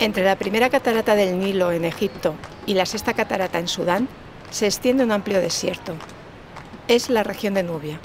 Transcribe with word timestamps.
Entre 0.00 0.24
la 0.24 0.36
primera 0.36 0.70
catarata 0.70 1.14
del 1.14 1.38
Nilo 1.38 1.72
en 1.72 1.84
Egipto 1.84 2.34
y 2.64 2.72
la 2.72 2.86
sexta 2.86 3.12
catarata 3.12 3.58
en 3.58 3.68
Sudán 3.68 4.08
se 4.50 4.66
extiende 4.66 5.04
un 5.04 5.12
amplio 5.12 5.40
desierto. 5.40 5.94
Es 6.88 7.10
la 7.10 7.22
región 7.22 7.52
de 7.52 7.62
Nubia. 7.62 8.00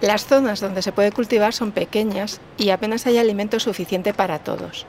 Las 0.00 0.24
zonas 0.26 0.60
donde 0.60 0.80
se 0.80 0.90
puede 0.90 1.12
cultivar 1.12 1.52
son 1.52 1.70
pequeñas 1.70 2.40
y 2.56 2.70
apenas 2.70 3.06
hay 3.06 3.18
alimento 3.18 3.60
suficiente 3.60 4.14
para 4.14 4.38
todos. 4.38 4.86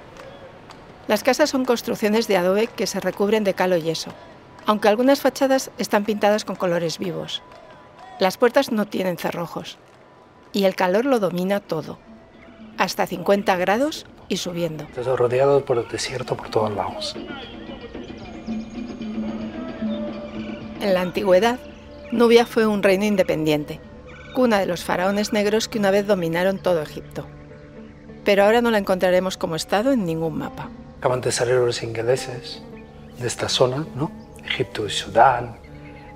Las 1.07 1.23
casas 1.23 1.50
son 1.50 1.65
construcciones 1.65 2.27
de 2.29 2.38
adobe 2.38 2.68
que 2.68 2.88
se 2.88 3.02
recubren 3.02 3.43
de 3.43 3.54
cal 3.54 3.73
o 3.73 3.77
yeso, 3.77 4.11
aunque 4.65 4.88
algunas 4.88 5.20
fachadas 5.20 5.71
están 5.77 6.05
pintadas 6.05 6.45
con 6.45 6.55
colores 6.55 7.00
vivos. 7.00 7.43
Las 8.20 8.38
puertas 8.38 8.72
no 8.72 8.85
tienen 8.85 9.17
cerrojos 9.17 9.77
y 10.52 10.66
el 10.66 10.76
calor 10.76 11.05
lo 11.05 11.20
domina 11.20 11.59
todo, 11.59 11.98
hasta 12.77 13.08
50 13.08 13.55
grados 13.58 14.05
y 14.30 14.38
subiendo. 14.38 14.84
Estás 14.84 15.08
rodeado 15.08 15.66
por 15.66 15.77
el 15.77 15.88
desierto 15.88 16.38
por 16.38 16.49
todos 16.49 16.71
lados. 16.73 17.16
En 20.80 20.94
la 20.94 21.02
antigüedad, 21.02 21.59
Nubia 22.12 22.45
fue 22.45 22.68
un 22.68 22.84
reino 22.84 23.05
independiente, 23.05 23.80
cuna 24.35 24.59
de 24.59 24.68
los 24.68 24.84
faraones 24.84 25.34
negros 25.34 25.68
que 25.68 25.80
una 25.80 25.91
vez 25.91 26.05
dominaron 26.05 26.59
todo 26.59 26.82
Egipto. 26.82 27.26
Pero 28.23 28.43
ahora 28.43 28.62
no 28.62 28.70
la 28.70 28.77
encontraremos 28.77 29.38
como 29.38 29.55
estado 29.55 29.91
en 29.91 30.05
ningún 30.05 30.38
mapa. 30.38 30.70
Acaban 30.99 31.21
de 31.21 31.32
salir 31.32 31.55
los 31.55 31.82
ingleses 31.84 32.62
de 33.18 33.27
esta 33.27 33.49
zona, 33.49 33.85
¿no? 33.95 34.12
Egipto 34.45 34.85
y 34.85 34.90
Sudán. 34.90 35.62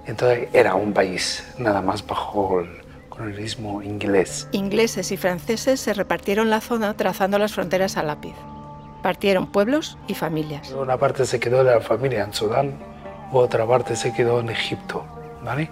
Entonces 0.08 0.50
era 0.54 0.76
un 0.76 0.94
país 0.94 1.46
nada 1.58 1.82
más 1.82 2.06
bajo 2.06 2.62
el 2.62 2.70
colonialismo 3.10 3.82
inglés. 3.84 4.48
Ingleses 4.52 5.12
y 5.12 5.18
franceses 5.18 5.80
se 5.80 5.94
repartieron 5.94 6.50
la 6.50 6.62
zona 6.62 6.96
trazando 6.96 7.38
las 7.38 7.54
fronteras 7.54 7.98
a 7.98 8.04
lápiz. 8.04 8.34
Partieron 9.04 9.52
pueblos 9.52 9.98
y 10.08 10.16
familias. 10.16 10.72
Una 10.72 10.98
parte 10.98 11.26
se 11.26 11.40
quedó 11.40 11.64
de 11.64 11.72
la 11.72 11.82
familia 11.82 12.24
en 12.24 12.34
Sudán, 12.34 12.78
otra 13.32 13.68
parte 13.68 13.96
se 13.96 14.14
quedó 14.14 14.40
en 14.40 14.50
Egipto, 14.50 15.04
¿vale? 15.44 15.70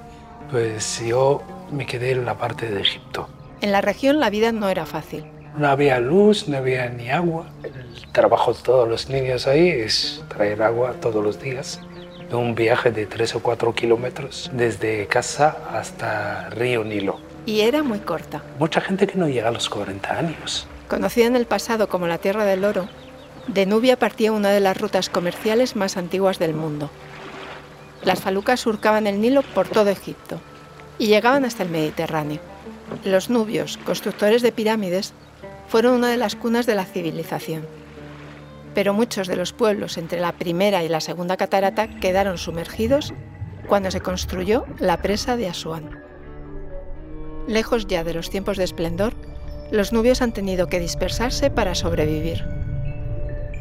Pues 0.51 1.01
yo 1.05 1.41
me 1.71 1.85
quedé 1.85 2.11
en 2.11 2.25
la 2.25 2.37
parte 2.37 2.69
de 2.69 2.81
Egipto. 2.81 3.29
En 3.61 3.71
la 3.71 3.81
región 3.81 4.19
la 4.19 4.29
vida 4.29 4.51
no 4.51 4.69
era 4.69 4.85
fácil. 4.85 5.25
No 5.57 5.69
había 5.69 5.99
luz, 5.99 6.49
no 6.49 6.57
había 6.57 6.89
ni 6.89 7.09
agua. 7.09 7.45
El 7.63 8.11
trabajo 8.11 8.53
de 8.53 8.61
todos 8.61 8.89
los 8.89 9.09
niños 9.09 9.47
ahí 9.47 9.69
es 9.69 10.23
traer 10.27 10.61
agua 10.61 10.93
todos 10.99 11.23
los 11.23 11.41
días. 11.41 11.79
Un 12.35 12.53
viaje 12.53 12.91
de 12.91 13.05
3 13.05 13.35
o 13.35 13.39
4 13.39 13.73
kilómetros 13.73 14.51
desde 14.53 15.07
casa 15.07 15.57
hasta 15.71 16.49
Río 16.49 16.83
Nilo. 16.83 17.19
Y 17.45 17.61
era 17.61 17.81
muy 17.81 17.99
corta. 17.99 18.43
Mucha 18.59 18.81
gente 18.81 19.07
que 19.07 19.17
no 19.17 19.29
llega 19.29 19.47
a 19.47 19.51
los 19.51 19.69
40 19.69 20.17
años. 20.17 20.67
Conocida 20.89 21.27
en 21.27 21.35
el 21.37 21.45
pasado 21.45 21.87
como 21.87 22.07
la 22.07 22.17
Tierra 22.17 22.43
del 22.43 22.65
Oro, 22.65 22.89
de 23.47 23.65
Nubia 23.65 23.97
partía 23.97 24.31
una 24.31 24.49
de 24.49 24.59
las 24.59 24.77
rutas 24.77 25.09
comerciales 25.09 25.75
más 25.75 25.97
antiguas 25.97 26.37
del 26.37 26.53
mundo. 26.53 26.89
Las 28.03 28.19
falucas 28.19 28.59
surcaban 28.59 29.07
el 29.07 29.21
Nilo 29.21 29.41
por 29.41 29.67
todo 29.67 29.89
Egipto 29.89 30.39
y 30.99 31.07
llegaban 31.07 31.45
hasta 31.45 31.63
el 31.63 31.69
Mediterráneo. 31.69 32.39
Los 33.03 33.29
nubios, 33.29 33.77
constructores 33.77 34.41
de 34.41 34.51
pirámides, 34.51 35.13
fueron 35.67 35.93
una 35.93 36.09
de 36.09 36.17
las 36.17 36.35
cunas 36.35 36.65
de 36.65 36.75
la 36.75 36.85
civilización. 36.85 37.65
Pero 38.75 38.93
muchos 38.93 39.27
de 39.27 39.37
los 39.37 39.53
pueblos 39.53 39.97
entre 39.97 40.19
la 40.19 40.33
primera 40.33 40.83
y 40.83 40.89
la 40.89 40.99
segunda 40.99 41.37
catarata 41.37 41.87
quedaron 41.87 42.37
sumergidos 42.37 43.13
cuando 43.67 43.89
se 43.89 44.01
construyó 44.01 44.65
la 44.79 45.01
presa 45.01 45.37
de 45.37 45.47
Asuán. 45.47 46.03
Lejos 47.47 47.87
ya 47.87 48.03
de 48.03 48.13
los 48.13 48.29
tiempos 48.29 48.57
de 48.57 48.65
esplendor, 48.65 49.13
los 49.71 49.93
nubios 49.93 50.21
han 50.21 50.33
tenido 50.33 50.67
que 50.67 50.79
dispersarse 50.79 51.49
para 51.49 51.73
sobrevivir. 51.73 52.43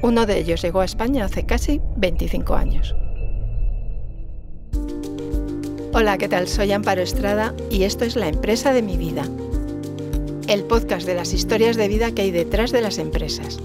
Uno 0.03 0.27
de 0.27 0.39
ellos 0.39 0.61
llegó 0.61 0.81
a 0.81 0.85
España 0.85 1.25
hace 1.25 1.47
casi 1.47 1.81
25 1.97 2.55
años. 2.55 2.95
Hola, 5.93 6.19
¿qué 6.19 6.29
tal? 6.29 6.49
Soy 6.49 6.73
Amparo 6.73 7.03
Estrada 7.03 7.55
y 7.71 7.85
esto 7.85 8.05
es 8.05 8.17
La 8.17 8.27
empresa 8.27 8.73
de 8.73 8.83
mi 8.83 8.97
vida, 8.97 9.23
el 10.49 10.65
podcast 10.65 11.07
de 11.07 11.15
las 11.15 11.33
historias 11.33 11.77
de 11.77 11.87
vida 11.87 12.11
que 12.11 12.23
hay 12.23 12.31
detrás 12.33 12.73
de 12.73 12.81
las 12.81 12.99
empresas. 12.99 13.61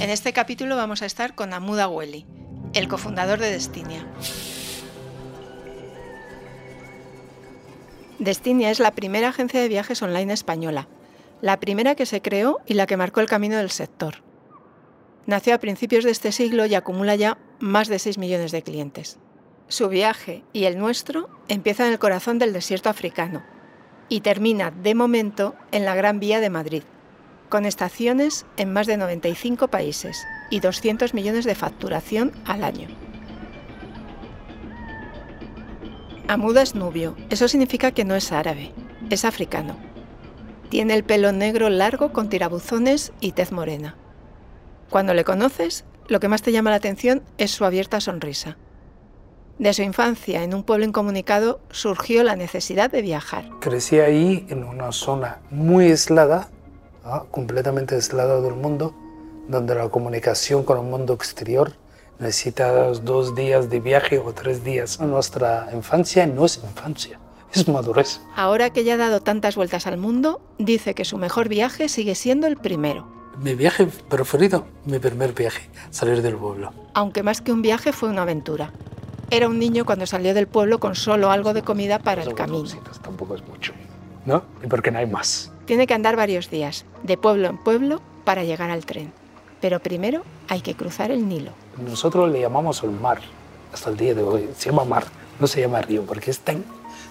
En 0.00 0.10
este 0.10 0.32
capítulo 0.32 0.76
vamos 0.76 1.02
a 1.02 1.06
estar 1.06 1.34
con 1.34 1.52
Amuda 1.52 1.88
Welly, 1.88 2.24
el 2.72 2.86
cofundador 2.86 3.40
de 3.40 3.50
Destinia. 3.50 4.06
Destinia 8.20 8.70
es 8.70 8.78
la 8.78 8.92
primera 8.92 9.30
agencia 9.30 9.60
de 9.60 9.66
viajes 9.66 10.00
online 10.00 10.32
española, 10.32 10.86
la 11.40 11.58
primera 11.58 11.96
que 11.96 12.06
se 12.06 12.22
creó 12.22 12.60
y 12.64 12.74
la 12.74 12.86
que 12.86 12.96
marcó 12.96 13.20
el 13.20 13.26
camino 13.26 13.56
del 13.56 13.70
sector. 13.70 14.22
Nació 15.26 15.56
a 15.56 15.58
principios 15.58 16.04
de 16.04 16.12
este 16.12 16.30
siglo 16.30 16.66
y 16.66 16.76
acumula 16.76 17.16
ya 17.16 17.36
más 17.58 17.88
de 17.88 17.98
6 17.98 18.18
millones 18.18 18.52
de 18.52 18.62
clientes. 18.62 19.18
Su 19.66 19.88
viaje 19.88 20.44
y 20.52 20.64
el 20.64 20.78
nuestro 20.78 21.28
empieza 21.48 21.84
en 21.84 21.92
el 21.92 21.98
corazón 21.98 22.38
del 22.38 22.52
desierto 22.52 22.88
africano 22.88 23.42
y 24.08 24.20
termina, 24.20 24.70
de 24.70 24.94
momento, 24.94 25.56
en 25.72 25.84
la 25.84 25.96
Gran 25.96 26.20
Vía 26.20 26.38
de 26.38 26.50
Madrid, 26.50 26.84
con 27.48 27.66
estaciones 27.66 28.46
en 28.56 28.72
más 28.72 28.86
de 28.86 28.96
95 28.96 29.68
países 29.68 30.26
y 30.50 30.60
200 30.60 31.14
millones 31.14 31.44
de 31.44 31.54
facturación 31.54 32.32
al 32.44 32.64
año. 32.64 32.88
Amuda 36.28 36.62
es 36.62 36.74
nubio, 36.74 37.16
eso 37.30 37.48
significa 37.48 37.92
que 37.92 38.04
no 38.04 38.14
es 38.14 38.32
árabe, 38.32 38.72
es 39.08 39.24
africano. 39.24 39.76
Tiene 40.68 40.94
el 40.94 41.04
pelo 41.04 41.32
negro 41.32 41.70
largo 41.70 42.12
con 42.12 42.28
tirabuzones 42.28 43.12
y 43.20 43.32
tez 43.32 43.52
morena. 43.52 43.96
Cuando 44.90 45.14
le 45.14 45.24
conoces, 45.24 45.84
lo 46.06 46.20
que 46.20 46.28
más 46.28 46.42
te 46.42 46.52
llama 46.52 46.70
la 46.70 46.76
atención 46.76 47.22
es 47.38 47.50
su 47.50 47.64
abierta 47.64 48.00
sonrisa. 48.00 48.58
De 49.58 49.72
su 49.72 49.82
infancia 49.82 50.44
en 50.44 50.54
un 50.54 50.62
pueblo 50.62 50.84
incomunicado 50.84 51.60
surgió 51.70 52.22
la 52.22 52.36
necesidad 52.36 52.90
de 52.90 53.02
viajar. 53.02 53.48
Crecí 53.60 53.98
ahí 53.98 54.46
en 54.50 54.62
una 54.62 54.92
zona 54.92 55.40
muy 55.50 55.86
aislada, 55.86 56.48
¿ah? 57.08 57.24
completamente 57.30 57.94
aislada 57.94 58.40
del 58.40 58.54
mundo, 58.54 58.94
donde 59.48 59.74
la 59.74 59.88
comunicación 59.88 60.62
con 60.62 60.78
el 60.78 60.84
mundo 60.84 61.14
exterior 61.14 61.72
necesita 62.18 62.90
dos 62.92 63.34
días 63.34 63.70
de 63.70 63.80
viaje 63.80 64.18
o 64.18 64.32
tres 64.32 64.64
días. 64.64 65.00
Nuestra 65.00 65.68
infancia 65.72 66.26
no 66.26 66.44
es 66.44 66.60
infancia, 66.62 67.18
es 67.52 67.68
madurez. 67.68 68.20
Ahora 68.36 68.70
que 68.70 68.84
ya 68.84 68.94
ha 68.94 68.96
dado 68.98 69.20
tantas 69.20 69.56
vueltas 69.56 69.86
al 69.86 69.96
mundo, 69.96 70.40
dice 70.58 70.94
que 70.94 71.04
su 71.04 71.16
mejor 71.16 71.48
viaje 71.48 71.88
sigue 71.88 72.14
siendo 72.14 72.46
el 72.46 72.56
primero. 72.56 73.06
Mi 73.38 73.54
viaje 73.54 73.86
preferido, 74.08 74.66
mi 74.84 74.98
primer 74.98 75.32
viaje, 75.32 75.70
salir 75.90 76.22
del 76.22 76.36
pueblo. 76.36 76.72
Aunque 76.94 77.22
más 77.22 77.40
que 77.40 77.52
un 77.52 77.62
viaje 77.62 77.92
fue 77.92 78.08
una 78.08 78.22
aventura. 78.22 78.72
Era 79.30 79.46
un 79.46 79.58
niño 79.58 79.84
cuando 79.84 80.06
salió 80.06 80.34
del 80.34 80.48
pueblo 80.48 80.80
con 80.80 80.94
solo 80.96 81.30
algo 81.30 81.52
de 81.52 81.62
comida 81.62 81.98
para 81.98 82.22
el 82.22 82.34
camino. 82.34 82.68
Tampoco 83.02 83.36
es 83.36 83.46
mucho, 83.46 83.74
¿no? 84.24 84.42
Y 84.64 84.66
porque 84.66 84.90
no 84.90 84.98
hay 84.98 85.06
más. 85.06 85.52
Tiene 85.68 85.86
que 85.86 85.92
andar 85.92 86.16
varios 86.16 86.48
días, 86.48 86.86
de 87.02 87.18
pueblo 87.18 87.46
en 87.46 87.58
pueblo, 87.58 88.00
para 88.24 88.42
llegar 88.42 88.70
al 88.70 88.86
tren. 88.86 89.12
Pero 89.60 89.80
primero 89.80 90.22
hay 90.48 90.62
que 90.62 90.74
cruzar 90.74 91.10
el 91.10 91.28
Nilo. 91.28 91.50
Nosotros 91.76 92.32
le 92.32 92.40
llamamos 92.40 92.82
el 92.84 92.90
mar 92.90 93.18
hasta 93.70 93.90
el 93.90 93.98
día 93.98 94.14
de 94.14 94.22
hoy. 94.22 94.48
Se 94.56 94.70
llama 94.70 94.86
mar, 94.86 95.04
no 95.38 95.46
se 95.46 95.60
llama 95.60 95.82
río, 95.82 96.04
porque 96.04 96.30
es 96.30 96.38
tan, 96.38 96.64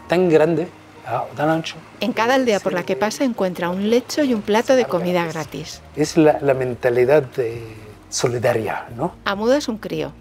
tan 0.08 0.28
grande, 0.28 0.68
ah, 1.06 1.26
tan 1.36 1.52
ancho. 1.52 1.76
En 2.00 2.14
cada 2.14 2.34
aldea 2.34 2.60
por 2.60 2.74
la 2.74 2.84
que 2.84 2.96
pasa 2.96 3.24
encuentra 3.26 3.70
un 3.70 3.92
lecho 3.92 4.24
y 4.24 4.34
un 4.34 4.42
plato 4.42 4.76
de 4.76 4.86
comida 4.86 5.24
gratis. 5.28 5.84
Es 5.96 6.18
la, 6.18 6.40
la 6.42 6.56
mentalidad 6.56 7.22
de 7.22 7.62
solidaria, 8.10 8.88
¿no? 8.96 9.14
Amuda 9.26 9.58
es 9.58 9.68
un 9.68 9.78
crío 9.78 10.14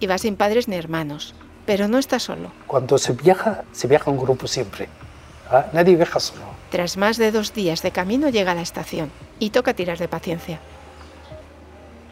y 0.00 0.08
va 0.08 0.18
sin 0.18 0.34
padres 0.34 0.66
ni 0.66 0.74
hermanos, 0.74 1.36
pero 1.64 1.86
no 1.86 1.98
está 1.98 2.18
solo. 2.18 2.50
Cuando 2.66 2.98
se 2.98 3.12
viaja, 3.12 3.62
se 3.70 3.86
viaja 3.86 4.10
en 4.10 4.18
grupo 4.18 4.48
siempre. 4.48 4.88
¿Ah? 5.50 5.66
Tras 6.70 6.96
más 6.96 7.16
de 7.16 7.30
dos 7.30 7.54
días 7.54 7.82
de 7.82 7.90
camino 7.90 8.28
llega 8.28 8.52
a 8.52 8.54
la 8.54 8.62
estación 8.62 9.10
y 9.38 9.50
toca 9.50 9.74
tirar 9.74 9.98
de 9.98 10.08
paciencia. 10.08 10.60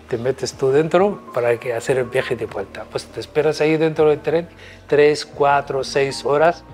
Te 0.09 0.19
metes 0.19 0.53
tú 0.55 0.71
dentro 0.71 1.23
para 1.33 1.59
que 1.59 1.73
hacer 1.73 1.99
el 1.99 2.05
viaje 2.05 2.37
de 2.37 2.47
vuelta. 2.47 2.85
Pues 2.91 3.07
te 3.07 3.21
esperas 3.21 3.61
ahí 3.61 3.77
dentro 3.77 4.11
del 4.11 4.21
tren 4.21 4.49
tres, 4.87 5.25
cuatro, 5.25 5.83
seis 5.85 6.25
horas 6.25 6.65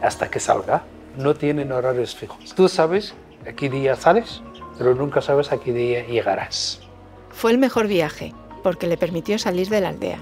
hasta 0.00 0.30
que 0.30 0.38
salga. 0.38 0.84
No 1.16 1.34
tienen 1.34 1.72
horarios 1.72 2.14
fijos. 2.14 2.54
Tú 2.54 2.68
sabes 2.68 3.14
a 3.48 3.52
qué 3.52 3.68
día 3.68 3.96
sales, 3.96 4.42
pero 4.78 4.94
nunca 4.94 5.20
sabes 5.20 5.52
a 5.52 5.58
qué 5.58 5.72
día 5.72 6.06
llegarás. 6.06 6.80
Fue 7.30 7.50
el 7.50 7.58
mejor 7.58 7.88
viaje 7.88 8.32
porque 8.62 8.86
le 8.86 8.96
permitió 8.96 9.38
salir 9.38 9.68
de 9.68 9.80
la 9.80 9.88
aldea. 9.88 10.18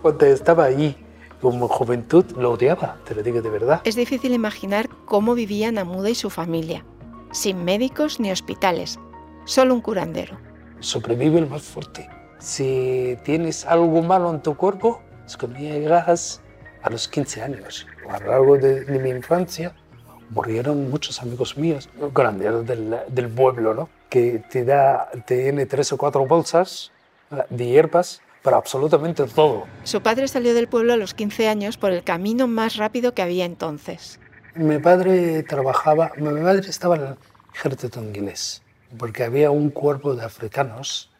Cuando 0.00 0.26
estaba 0.26 0.64
allí, 0.64 0.96
como 1.44 1.68
juventud, 1.68 2.24
lo 2.38 2.52
odiaba, 2.52 2.96
te 3.04 3.14
lo 3.14 3.22
digo 3.22 3.42
de 3.42 3.50
verdad. 3.50 3.82
Es 3.84 3.96
difícil 3.96 4.32
imaginar 4.32 4.88
cómo 5.04 5.34
vivían 5.34 5.76
Amuda 5.76 6.08
y 6.08 6.14
su 6.14 6.30
familia, 6.30 6.86
sin 7.32 7.66
médicos 7.66 8.18
ni 8.18 8.30
hospitales, 8.30 8.98
solo 9.44 9.74
un 9.74 9.82
curandero. 9.82 10.38
Sobrevive 10.80 11.40
el 11.40 11.46
más 11.46 11.60
fuerte. 11.60 12.08
Si 12.38 13.18
tienes 13.24 13.66
algo 13.66 14.00
malo 14.02 14.30
en 14.30 14.40
tu 14.40 14.56
cuerpo, 14.56 15.02
es 15.26 15.36
que 15.36 15.46
llegas 15.48 16.40
a 16.82 16.88
los 16.88 17.08
15 17.08 17.42
años. 17.42 17.86
A 18.08 18.20
lo 18.20 18.30
largo 18.30 18.56
de, 18.56 18.86
mi 18.98 19.10
infancia 19.10 19.74
murieron 20.30 20.90
muchos 20.90 21.20
amigos 21.20 21.58
míos, 21.58 21.90
grandes 22.14 22.66
del, 22.66 22.96
del 23.08 23.28
pueblo, 23.28 23.74
¿no? 23.74 23.90
que 24.08 24.42
te 24.48 24.64
da, 24.64 25.10
tiene 25.26 25.66
tres 25.66 25.92
o 25.92 25.98
cuatro 25.98 26.24
bolsas 26.24 26.92
de 27.50 27.66
hierbas 27.66 28.22
para 28.44 28.58
absolutamente 28.58 29.24
todo. 29.24 29.64
Su 29.84 30.02
padre 30.02 30.28
salió 30.28 30.52
del 30.52 30.68
pueblo 30.68 30.92
a 30.92 30.96
los 30.98 31.14
15 31.14 31.48
años 31.48 31.78
por 31.78 31.92
el 31.92 32.04
camino 32.04 32.46
más 32.46 32.76
rápido 32.76 33.14
que 33.14 33.22
había 33.22 33.46
entonces. 33.46 34.20
Mi 34.54 34.78
padre 34.78 35.42
trabajaba, 35.44 36.12
mi 36.18 36.28
madre 36.28 36.68
estaba 36.68 36.96
en 36.96 37.02
el 37.02 37.16
ejército 37.54 38.02
inglés, 38.02 38.62
porque 38.98 39.24
había 39.24 39.50
un 39.50 39.70
cuerpo 39.70 40.14
de 40.14 40.26
africanos 40.26 41.10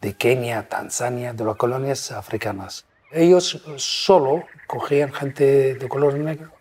de 0.00 0.14
Kenia, 0.14 0.68
Tanzania, 0.68 1.32
de 1.32 1.44
las 1.44 1.56
colonias 1.56 2.12
africanas. 2.12 2.86
Ellos 3.10 3.60
solo 3.76 4.44
cogían 4.68 5.12
gente 5.12 5.74
de 5.74 5.88
color 5.88 6.14
negro 6.14 6.52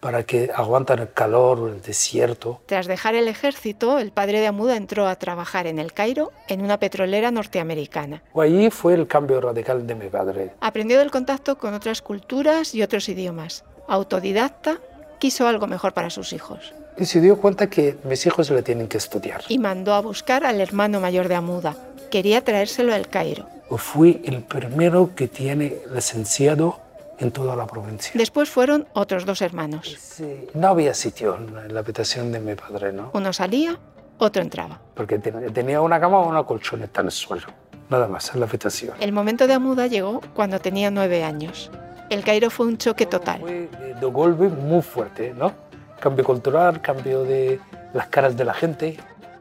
para 0.00 0.22
que 0.24 0.50
aguantan 0.54 1.00
el 1.00 1.12
calor, 1.12 1.70
el 1.70 1.82
desierto. 1.82 2.60
Tras 2.66 2.86
dejar 2.86 3.14
el 3.14 3.28
ejército, 3.28 3.98
el 3.98 4.12
padre 4.12 4.40
de 4.40 4.46
Amuda 4.46 4.76
entró 4.76 5.06
a 5.06 5.16
trabajar 5.16 5.66
en 5.66 5.78
el 5.78 5.92
Cairo 5.92 6.32
en 6.48 6.62
una 6.62 6.78
petrolera 6.78 7.30
norteamericana. 7.30 8.22
Allí 8.34 8.70
fue 8.70 8.94
el 8.94 9.06
cambio 9.06 9.40
radical 9.40 9.86
de 9.86 9.94
mi 9.94 10.08
padre. 10.08 10.52
Aprendió 10.60 10.98
del 10.98 11.10
contacto 11.10 11.58
con 11.58 11.74
otras 11.74 12.02
culturas 12.02 12.74
y 12.74 12.82
otros 12.82 13.08
idiomas. 13.08 13.64
Autodidacta, 13.88 14.78
quiso 15.18 15.48
algo 15.48 15.66
mejor 15.66 15.94
para 15.94 16.10
sus 16.10 16.32
hijos. 16.32 16.74
Y 16.96 17.04
se 17.04 17.20
dio 17.20 17.38
cuenta 17.38 17.68
que 17.68 17.96
mis 18.04 18.26
hijos 18.26 18.50
le 18.50 18.62
tienen 18.62 18.88
que 18.88 18.98
estudiar. 18.98 19.42
Y 19.48 19.58
mandó 19.58 19.94
a 19.94 20.00
buscar 20.00 20.44
al 20.44 20.60
hermano 20.60 21.00
mayor 21.00 21.28
de 21.28 21.36
Amuda. 21.36 21.76
Quería 22.10 22.42
traérselo 22.42 22.94
al 22.94 23.08
Cairo. 23.08 23.46
Fui 23.76 24.22
el 24.24 24.42
primero 24.42 25.10
que 25.14 25.28
tiene 25.28 25.76
licenciado 25.94 26.80
en 27.18 27.30
toda 27.30 27.56
la 27.56 27.66
provincia. 27.66 28.12
Después 28.14 28.48
fueron 28.48 28.86
otros 28.92 29.24
dos 29.26 29.42
hermanos. 29.42 29.96
Sí, 29.98 30.46
no 30.54 30.68
había 30.68 30.94
sitio 30.94 31.36
en 31.36 31.74
la 31.74 31.80
habitación 31.80 32.32
de 32.32 32.40
mi 32.40 32.54
padre, 32.54 32.92
¿no? 32.92 33.10
Uno 33.12 33.32
salía, 33.32 33.78
otro 34.18 34.42
entraba. 34.42 34.80
Porque 34.94 35.18
tenía 35.18 35.80
una 35.80 36.00
cama 36.00 36.18
o 36.18 36.28
una 36.28 36.44
colchoneta 36.44 37.00
en 37.00 37.06
el 37.06 37.12
suelo, 37.12 37.46
nada 37.88 38.08
más, 38.08 38.32
en 38.34 38.40
la 38.40 38.46
habitación. 38.46 38.94
El 39.00 39.12
momento 39.12 39.46
de 39.46 39.54
Amuda 39.54 39.86
llegó 39.86 40.20
cuando 40.34 40.58
tenía 40.60 40.90
nueve 40.90 41.24
años. 41.24 41.70
El 42.10 42.24
Cairo 42.24 42.50
fue 42.50 42.66
un 42.66 42.78
choque 42.78 43.06
total. 43.06 43.40
Fue 43.40 43.68
de 44.00 44.06
golpe 44.06 44.48
muy 44.48 44.82
fuerte, 44.82 45.34
¿no? 45.36 45.52
Cambio 46.00 46.24
cultural, 46.24 46.80
cambio 46.80 47.24
de 47.24 47.60
las 47.92 48.06
caras 48.06 48.36
de 48.36 48.44
la 48.44 48.54
gente. 48.54 48.96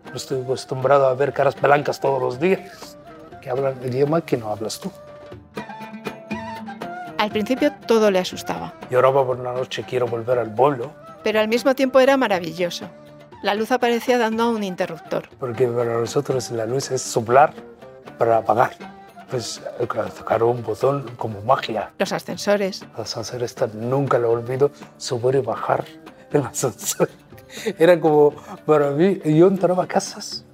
No 0.10 0.16
estoy 0.16 0.42
acostumbrado 0.42 1.08
a 1.08 1.14
ver 1.14 1.32
caras 1.34 1.60
blancas 1.62 2.00
todos 2.00 2.22
los 2.22 2.40
días 2.40 2.98
que 3.42 3.50
hablan 3.50 3.78
el 3.84 3.94
idioma 3.94 4.22
que 4.22 4.36
no 4.36 4.50
hablas 4.50 4.80
tú. 4.80 4.92
Al 7.18 7.32
principio 7.32 7.72
todo 7.88 8.12
le 8.12 8.20
asustaba. 8.20 8.74
Lloraba 8.92 9.26
por 9.26 9.40
la 9.40 9.52
noche, 9.52 9.84
quiero 9.88 10.06
volver 10.06 10.38
al 10.38 10.54
pueblo. 10.54 10.92
Pero 11.24 11.40
al 11.40 11.48
mismo 11.48 11.74
tiempo 11.74 12.00
era 12.00 12.16
maravilloso. 12.16 12.88
La 13.42 13.56
luz 13.56 13.72
aparecía 13.72 14.20
dando 14.20 14.44
a 14.44 14.50
un 14.50 14.64
interruptor. 14.64 15.28
Porque 15.40 15.68
para 15.68 16.00
nosotros 16.00 16.52
la 16.52 16.66
luz 16.66 16.92
es 16.92 17.02
soplar 17.02 17.54
para 18.20 18.38
apagar. 18.38 18.72
Pues 19.30 19.62
tocar 20.18 20.44
un 20.44 20.64
botón 20.64 21.10
como 21.18 21.42
magia. 21.42 21.92
Los 21.98 22.14
ascensores. 22.14 22.86
Los 22.96 23.18
ascensores 23.18 23.56
nunca 23.74 24.20
lo 24.20 24.32
olvido, 24.32 24.72
subir 24.98 25.36
y 25.36 25.40
bajar 25.40 25.86
el 26.32 26.44
ascensor. 26.44 27.10
Era 27.80 28.00
como, 28.00 28.34
para 28.66 28.92
mí, 28.92 29.20
yo 29.26 29.48
entraba 29.48 29.84
a 29.84 29.88
casas 29.88 30.46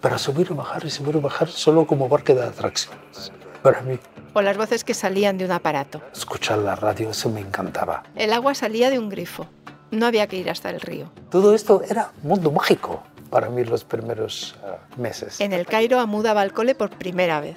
para 0.00 0.18
subir 0.18 0.48
y 0.50 0.54
bajar 0.54 0.84
y 0.84 0.90
subir 0.90 1.14
y 1.14 1.20
bajar 1.20 1.48
solo 1.48 1.86
como 1.86 2.08
parque 2.08 2.34
de 2.34 2.42
atracciones. 2.42 3.32
Para 3.62 3.80
mí 3.82 3.98
o 4.34 4.42
las 4.42 4.56
voces 4.56 4.84
que 4.84 4.94
salían 4.94 5.38
de 5.38 5.44
un 5.44 5.52
aparato. 5.52 6.00
Escuchar 6.12 6.58
la 6.58 6.74
radio, 6.74 7.10
eso 7.10 7.30
me 7.30 7.40
encantaba. 7.40 8.02
El 8.16 8.32
agua 8.32 8.54
salía 8.54 8.90
de 8.90 8.98
un 8.98 9.08
grifo. 9.08 9.46
No 9.90 10.06
había 10.06 10.26
que 10.26 10.36
ir 10.36 10.48
hasta 10.48 10.70
el 10.70 10.80
río. 10.80 11.12
Todo 11.30 11.54
esto 11.54 11.82
era 11.88 12.12
mundo 12.22 12.50
mágico 12.50 13.02
para 13.30 13.48
mí 13.48 13.64
los 13.64 13.84
primeros 13.84 14.56
eh, 14.64 14.76
meses. 14.98 15.40
En 15.40 15.52
el 15.52 15.66
Cairo 15.66 15.98
Amuda 16.00 16.34
va 16.34 16.42
al 16.42 16.52
cole 16.52 16.74
por 16.74 16.90
primera 16.90 17.40
vez. 17.40 17.56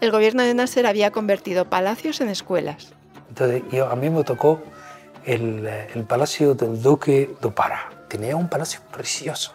El 0.00 0.10
gobierno 0.10 0.42
de 0.42 0.54
Nasser 0.54 0.86
había 0.86 1.10
convertido 1.10 1.68
palacios 1.68 2.20
en 2.20 2.30
escuelas. 2.30 2.92
Entonces 3.28 3.62
yo, 3.70 3.90
a 3.90 3.96
mí 3.96 4.08
me 4.08 4.24
tocó 4.24 4.62
el, 5.24 5.66
eh, 5.66 5.88
el 5.94 6.04
palacio 6.04 6.54
del 6.54 6.80
duque 6.82 7.34
de 7.40 7.50
Para. 7.50 7.90
Tenía 8.08 8.36
un 8.36 8.48
palacio 8.48 8.80
precioso. 8.90 9.52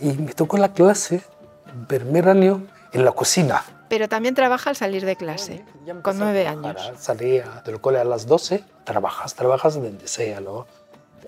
Y 0.00 0.12
me 0.12 0.32
tocó 0.32 0.56
la 0.56 0.72
clase, 0.72 1.22
primer 1.86 2.28
año, 2.28 2.66
en 2.92 3.04
la 3.04 3.12
cocina 3.12 3.64
pero 3.88 4.08
también 4.08 4.34
trabaja 4.34 4.70
al 4.70 4.76
salir 4.76 5.04
de 5.04 5.16
clase, 5.16 5.64
con 6.02 6.18
nueve 6.18 6.46
años. 6.46 6.92
Salía 6.98 7.62
del 7.64 7.80
cole 7.80 7.98
a 7.98 8.04
las 8.04 8.26
12, 8.26 8.64
trabajas, 8.84 9.34
trabajas 9.34 9.74
donde 9.74 10.06
sea, 10.08 10.40
¿no? 10.40 10.66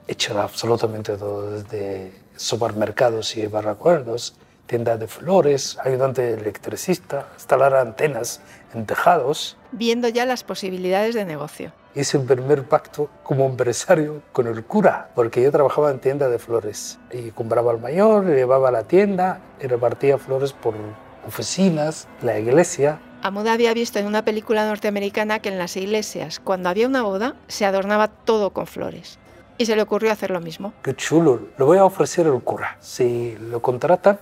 Hecho 0.07 0.41
absolutamente 0.41 1.17
todo, 1.17 1.51
desde 1.51 2.12
supermercados 2.37 3.37
y 3.37 3.47
barracuerdos, 3.47 4.35
tienda 4.67 4.97
de 4.97 5.09
flores, 5.09 5.79
ayudante 5.83 6.33
electricista, 6.33 7.27
instalar 7.35 7.75
antenas 7.75 8.41
en 8.73 8.87
tejados. 8.87 9.56
Viendo 9.73 10.09
ya 10.09 10.25
las 10.27 10.45
posibilidades 10.45 11.15
de 11.15 11.25
negocio. 11.25 11.73
Hice 11.95 12.19
el 12.19 12.25
primer 12.25 12.63
pacto 12.69 13.11
como 13.25 13.47
empresario 13.47 14.23
con 14.33 14.47
el 14.47 14.65
cura, 14.65 15.11
porque 15.17 15.43
yo 15.43 15.51
trabajaba 15.51 15.91
en 15.91 15.99
tienda 15.99 16.29
de 16.29 16.39
flores 16.39 17.01
y 17.11 17.33
compraba 17.33 17.73
al 17.73 17.81
mayor, 17.81 18.27
llevaba 18.27 18.69
a 18.69 18.73
la 18.73 18.85
tienda 18.85 19.41
y 19.61 19.67
repartía 19.67 20.19
flores 20.19 20.53
por 20.53 20.75
oficinas, 21.31 22.09
la 22.23 22.38
iglesia. 22.38 23.00
Amuda 23.23 23.53
había 23.53 23.73
visto 23.73 24.00
en 24.00 24.06
una 24.06 24.25
película 24.25 24.67
norteamericana 24.67 25.38
que 25.38 25.49
en 25.49 25.59
las 25.59 25.77
iglesias, 25.77 26.41
cuando 26.41 26.69
había 26.69 26.88
una 26.88 27.03
boda, 27.03 27.37
se 27.47 27.65
adornaba 27.65 28.09
todo 28.09 28.50
con 28.50 28.67
flores. 28.67 29.19
Y 29.56 29.67
se 29.67 29.77
le 29.77 29.82
ocurrió 29.82 30.11
hacer 30.11 30.31
lo 30.31 30.41
mismo. 30.41 30.73
Qué 30.82 30.94
chulo, 30.97 31.41
lo 31.56 31.67
voy 31.67 31.79
a 31.79 31.85
ofrecer 31.85 32.27
al 32.27 32.43
cura. 32.43 32.77
Si 32.81 33.37
lo 33.38 33.62
contratan, 33.62 34.19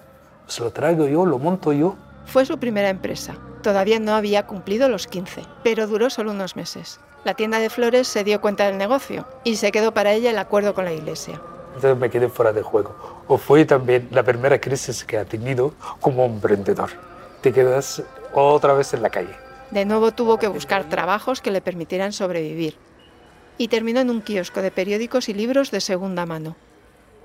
se 0.47 0.63
lo 0.63 0.71
traigo 0.71 1.09
yo, 1.09 1.25
lo 1.25 1.39
monto 1.39 1.73
yo. 1.73 1.97
Fue 2.27 2.45
su 2.45 2.59
primera 2.59 2.91
empresa. 2.91 3.37
Todavía 3.63 3.99
no 3.99 4.15
había 4.15 4.47
cumplido 4.47 4.91
los 4.91 5.07
15, 5.07 5.45
pero 5.63 5.87
duró 5.87 6.11
solo 6.11 6.33
unos 6.33 6.57
meses. 6.57 7.01
La 7.25 7.35
tienda 7.35 7.59
de 7.59 7.71
flores 7.71 8.07
se 8.07 8.23
dio 8.23 8.43
cuenta 8.43 8.67
del 8.67 8.77
negocio 8.77 9.27
y 9.45 9.57
se 9.57 9.73
quedó 9.73 9.95
para 9.95 10.13
ella 10.13 10.31
el 10.31 10.39
acuerdo 10.39 10.75
con 10.75 10.85
la 10.85 10.93
iglesia. 10.93 11.41
Entonces 11.75 11.97
me 11.97 12.11
quedé 12.11 12.29
fuera 12.29 12.53
de 12.53 12.63
juego 12.63 13.18
o 13.29 13.39
fue 13.39 13.65
también 13.65 14.09
la 14.11 14.23
primera 14.23 14.61
crisis 14.61 15.05
que 15.05 15.19
ha 15.19 15.25
tenido 15.25 15.75
como 16.01 16.25
emprendedor. 16.25 16.91
Te 17.43 17.53
quedas 17.53 18.03
otra 18.33 18.73
vez 18.73 18.93
en 18.95 19.03
la 19.03 19.11
calle. 19.11 19.37
De 19.71 19.85
nuevo 19.85 20.13
tuvo 20.13 20.39
que 20.39 20.49
buscar 20.49 20.89
trabajos 20.89 21.41
que 21.41 21.51
le 21.51 21.61
permitieran 21.61 22.13
sobrevivir 22.13 22.77
y 23.59 23.69
terminó 23.69 24.01
en 24.01 24.11
un 24.11 24.23
kiosco 24.23 24.63
de 24.63 24.71
periódicos 24.71 25.29
y 25.29 25.35
libros 25.35 25.71
de 25.71 25.81
segunda 25.81 26.25
mano. 26.25 26.57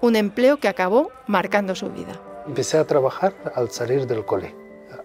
Un 0.01 0.15
empleo 0.17 0.57
que 0.57 0.67
acabó 0.67 1.11
marcando 1.27 1.75
su 1.75 1.89
vida. 1.89 2.19
Empecé 2.45 2.77
a 2.77 2.85
trabajar 2.85 3.33
al 3.55 3.71
salir 3.71 4.05
del 4.05 4.25
cole. 4.25 4.53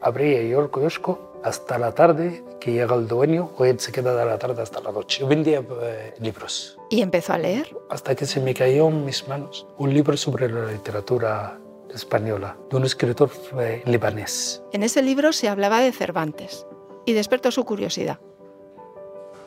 Abría 0.00 0.42
yo 0.42 0.60
el 0.60 0.70
kiosco 0.70 1.27
hasta 1.42 1.78
la 1.78 1.94
tarde 1.94 2.44
que 2.60 2.72
llega 2.72 2.94
el 2.94 3.06
dueño, 3.06 3.50
o 3.56 3.64
él 3.64 3.78
se 3.78 3.92
queda 3.92 4.14
de 4.14 4.24
la 4.24 4.38
tarde 4.38 4.62
hasta 4.62 4.80
la 4.80 4.92
noche. 4.92 5.20
Yo 5.20 5.28
vendía 5.28 5.62
eh, 5.82 6.14
libros. 6.20 6.78
¿Y 6.90 7.00
empezó 7.00 7.32
a 7.32 7.38
leer? 7.38 7.76
Hasta 7.90 8.14
que 8.14 8.26
se 8.26 8.40
me 8.40 8.54
cayó 8.54 8.88
en 8.88 9.04
mis 9.04 9.26
manos 9.28 9.66
un 9.78 9.92
libro 9.94 10.16
sobre 10.16 10.48
la 10.48 10.66
literatura 10.72 11.58
española 11.94 12.56
de 12.70 12.76
un 12.76 12.84
escritor 12.84 13.30
eh, 13.58 13.82
libanés. 13.86 14.62
En 14.72 14.82
ese 14.82 15.02
libro 15.02 15.32
se 15.32 15.48
hablaba 15.48 15.80
de 15.80 15.92
Cervantes 15.92 16.66
y 17.06 17.12
despertó 17.12 17.50
su 17.50 17.64
curiosidad. 17.64 18.18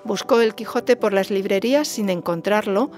Buscó 0.04 0.42
el 0.42 0.56
Quijote 0.56 0.96
por 0.96 1.14
las 1.14 1.30
librerías 1.30 1.88
sin 1.88 2.10
encontrarlo 2.10 2.90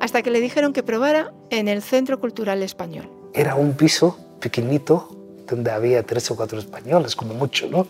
hasta 0.00 0.22
que 0.22 0.30
le 0.30 0.40
dijeron 0.40 0.72
que 0.72 0.82
probara 0.82 1.32
en 1.50 1.68
el 1.68 1.82
Centro 1.82 2.20
Cultural 2.20 2.62
Español. 2.62 3.08
Era 3.34 3.54
un 3.54 3.72
piso 3.72 4.16
pequeñito 4.40 5.08
donde 5.48 5.70
había 5.70 6.02
tres 6.02 6.30
o 6.30 6.36
cuatro 6.36 6.58
españoles, 6.58 7.16
como 7.16 7.34
mucho, 7.34 7.68
¿no? 7.68 7.86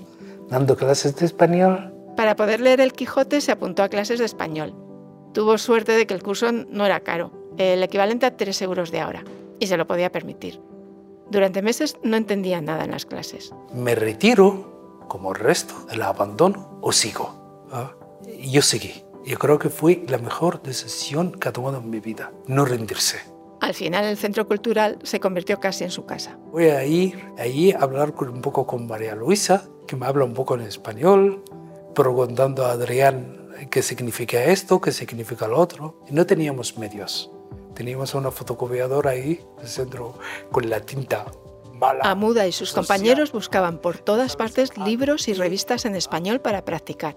Dando 0.53 0.77
clases 0.77 1.17
de 1.17 1.25
español. 1.25 1.93
Para 2.15 2.37
poder 2.37 2.61
leer 2.61 2.81
el 2.83 2.93
Quijote 2.93 3.41
se 3.41 3.53
apuntó 3.53 3.83
a 3.83 3.89
clases 3.89 4.19
de 4.19 4.27
español. 4.27 4.75
Tuvo 5.33 5.57
suerte 5.57 5.93
de 5.93 6.07
que 6.07 6.13
el 6.13 6.23
curso 6.23 6.53
no 6.53 6.85
era 6.85 7.01
caro, 7.01 7.33
el 7.57 7.83
equivalente 7.83 8.27
a 8.27 8.37
3 8.37 8.61
euros 8.63 8.91
de 8.91 9.01
ahora, 9.01 9.25
y 9.59 9.67
se 9.67 9.79
lo 9.79 9.87
podía 9.87 10.13
permitir. 10.13 10.61
Durante 11.31 11.63
meses 11.63 11.97
no 12.03 12.19
entendía 12.19 12.61
nada 12.61 12.85
en 12.85 12.91
las 12.91 13.07
clases. 13.07 13.55
Me 13.73 13.95
retiro, 13.95 15.01
como 15.09 15.31
el 15.31 15.41
resto, 15.41 15.75
la 15.97 16.09
abandono 16.09 16.79
o 16.83 16.93
sigo. 16.93 17.67
¿Ah? 17.73 17.93
Yo 18.39 18.61
seguí. 18.61 19.05
Yo 19.25 19.39
creo 19.39 19.59
que 19.59 19.71
fue 19.71 20.05
la 20.07 20.19
mejor 20.19 20.63
decisión 20.63 21.33
que 21.33 21.49
ha 21.49 21.53
tomado 21.53 21.79
en 21.79 21.89
mi 21.89 22.01
vida, 22.01 22.31
no 22.47 22.67
rendirse. 22.67 23.21
Al 23.61 23.73
final 23.73 24.05
el 24.05 24.19
centro 24.19 24.47
cultural 24.47 24.99
se 25.05 25.21
convirtió 25.21 25.61
casi 25.61 25.85
en 25.85 25.91
su 25.91 26.05
casa. 26.05 26.37
Voy 26.51 26.65
a 26.65 26.85
ir 26.85 27.25
allí 27.39 27.73
a 27.73 27.79
hablar 27.79 28.13
un 28.19 28.43
poco 28.43 28.67
con 28.67 28.89
María 28.89 29.15
Luisa, 29.15 29.69
que 29.93 29.97
me 29.97 30.07
habla 30.07 30.25
un 30.25 30.33
poco 30.33 30.55
en 30.55 30.63
español, 30.63 31.45
preguntando 31.95 32.65
a 32.65 32.73
Adrián 32.73 33.51
qué 33.71 33.83
significa 33.83 34.43
esto, 34.43 34.81
qué 34.81 34.91
significa 34.91 35.47
lo 35.47 35.61
otro. 35.61 35.97
Y 36.09 36.15
no 36.15 36.25
teníamos 36.25 36.79
medios. 36.79 37.31
Teníamos 37.75 38.15
una 38.15 38.31
fotocopiadora 38.31 39.11
ahí, 39.11 39.45
el 39.61 39.69
centro, 39.69 40.15
con 40.51 40.71
la 40.71 40.81
tinta 40.81 41.27
mala. 41.75 42.01
Amuda 42.05 42.47
y 42.47 42.53
sus 42.53 42.73
compañeros 42.73 43.33
buscaban 43.33 43.83
por 43.83 43.99
todas 43.99 44.35
partes 44.35 44.79
libros 44.79 45.29
y 45.29 45.35
revistas 45.35 45.85
en 45.85 45.95
español 45.95 46.41
para 46.41 46.65
practicar. 46.65 47.17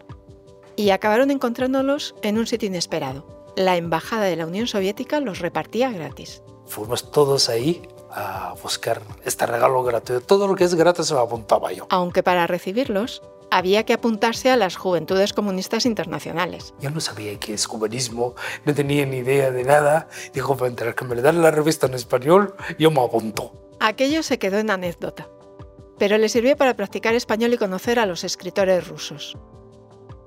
y 0.75 0.89
acabaron 0.89 1.31
encontrándolos 1.31 2.13
en 2.23 2.37
un 2.37 2.45
sitio 2.45 2.67
inesperado. 2.67 3.53
La 3.55 3.77
embajada 3.77 4.25
de 4.25 4.35
la 4.35 4.45
Unión 4.45 4.67
Soviética 4.67 5.21
los 5.21 5.39
repartía 5.39 5.89
gratis. 5.89 6.43
Fuimos 6.65 7.09
todos 7.11 7.47
ahí 7.47 7.81
a 8.15 8.53
buscar 8.63 9.01
este 9.25 9.45
regalo 9.45 9.83
gratuito. 9.83 10.25
Todo 10.25 10.47
lo 10.47 10.55
que 10.55 10.63
es 10.63 10.73
gratis 10.73 11.07
se 11.07 11.13
apuntaba 11.13 11.71
yo. 11.73 11.85
Aunque 11.89 12.23
para 12.23 12.47
recibirlos 12.47 13.21
había 13.51 13.83
que 13.85 13.93
apuntarse 13.93 14.49
a 14.49 14.57
las 14.57 14.75
Juventudes 14.75 15.33
Comunistas 15.33 15.85
Internacionales. 15.85 16.73
Yo 16.79 16.89
no 16.89 16.99
sabía 16.99 17.37
qué 17.39 17.53
es 17.53 17.67
comunismo, 17.67 18.35
no 18.65 18.73
tenía 18.73 19.05
ni 19.05 19.17
idea 19.17 19.51
de 19.51 19.63
nada. 19.63 20.07
Dijo, 20.33 20.57
para 20.57 20.69
entrar, 20.69 20.95
que 20.95 21.05
me 21.05 21.15
le 21.15 21.21
dan 21.21 21.41
la 21.41 21.51
revista 21.51 21.87
en 21.87 21.93
español, 21.93 22.55
yo 22.79 22.89
me 22.89 23.01
apunto. 23.03 23.53
Aquello 23.79 24.23
se 24.23 24.39
quedó 24.39 24.57
en 24.57 24.71
anécdota, 24.71 25.27
pero 25.97 26.17
le 26.17 26.29
sirvió 26.29 26.57
para 26.57 26.75
practicar 26.75 27.13
español 27.13 27.53
y 27.53 27.57
conocer 27.57 27.99
a 27.99 28.05
los 28.05 28.23
escritores 28.23 28.87
rusos. 28.87 29.37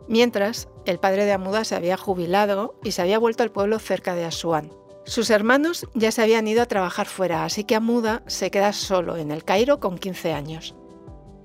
Mientras, 0.07 0.69
el 0.87 0.99
padre 0.99 1.25
de 1.27 1.33
Amuda 1.33 1.65
se 1.65 1.75
había 1.75 1.97
jubilado 1.97 2.75
y 2.83 2.93
se 2.93 3.03
había 3.03 3.19
vuelto 3.19 3.43
al 3.43 3.51
pueblo 3.51 3.79
cerca 3.79 4.15
de 4.15 4.25
Asuán. 4.25 4.73
Sus 5.09 5.31
hermanos 5.31 5.87
ya 5.95 6.13
se 6.13 6.21
habían 6.21 6.47
ido 6.47 6.61
a 6.61 6.67
trabajar 6.67 7.07
fuera, 7.07 7.47
así 7.47 7.65
que 7.65 7.75
Amuda 7.75 8.23
se 8.27 8.51
queda 8.51 8.75
solo 8.75 9.17
en 9.17 9.31
el 9.31 9.43
Cairo 9.43 9.81
con 9.81 9.97
15 9.97 10.35
años. 10.35 10.75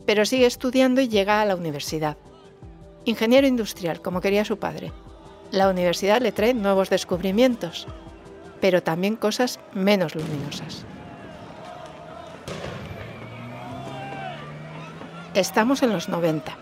Pero 0.05 0.25
sigue 0.25 0.47
estudiando 0.47 0.99
y 0.99 1.07
llega 1.07 1.39
a 1.39 1.45
la 1.45 1.55
universidad. 1.55 2.17
Ingeniero 3.05 3.47
industrial, 3.47 4.01
como 4.01 4.19
quería 4.19 4.43
su 4.43 4.57
padre. 4.59 4.91
La 5.49 5.69
universidad 5.69 6.21
le 6.21 6.33
trae 6.33 6.53
nuevos 6.53 6.89
descubrimientos, 6.89 7.87
pero 8.59 8.83
también 8.83 9.15
cosas 9.15 9.61
menos 9.71 10.13
luminosas. 10.13 10.83
Estamos 15.35 15.83
en 15.83 15.93
los 15.93 16.09
90 16.09 16.57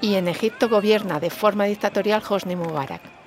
y 0.00 0.16
en 0.16 0.26
Egipto 0.26 0.68
gobierna 0.68 1.20
de 1.20 1.30
forma 1.30 1.66
dictatorial 1.66 2.24
Hosni 2.28 2.56
Mubarak. 2.56 3.19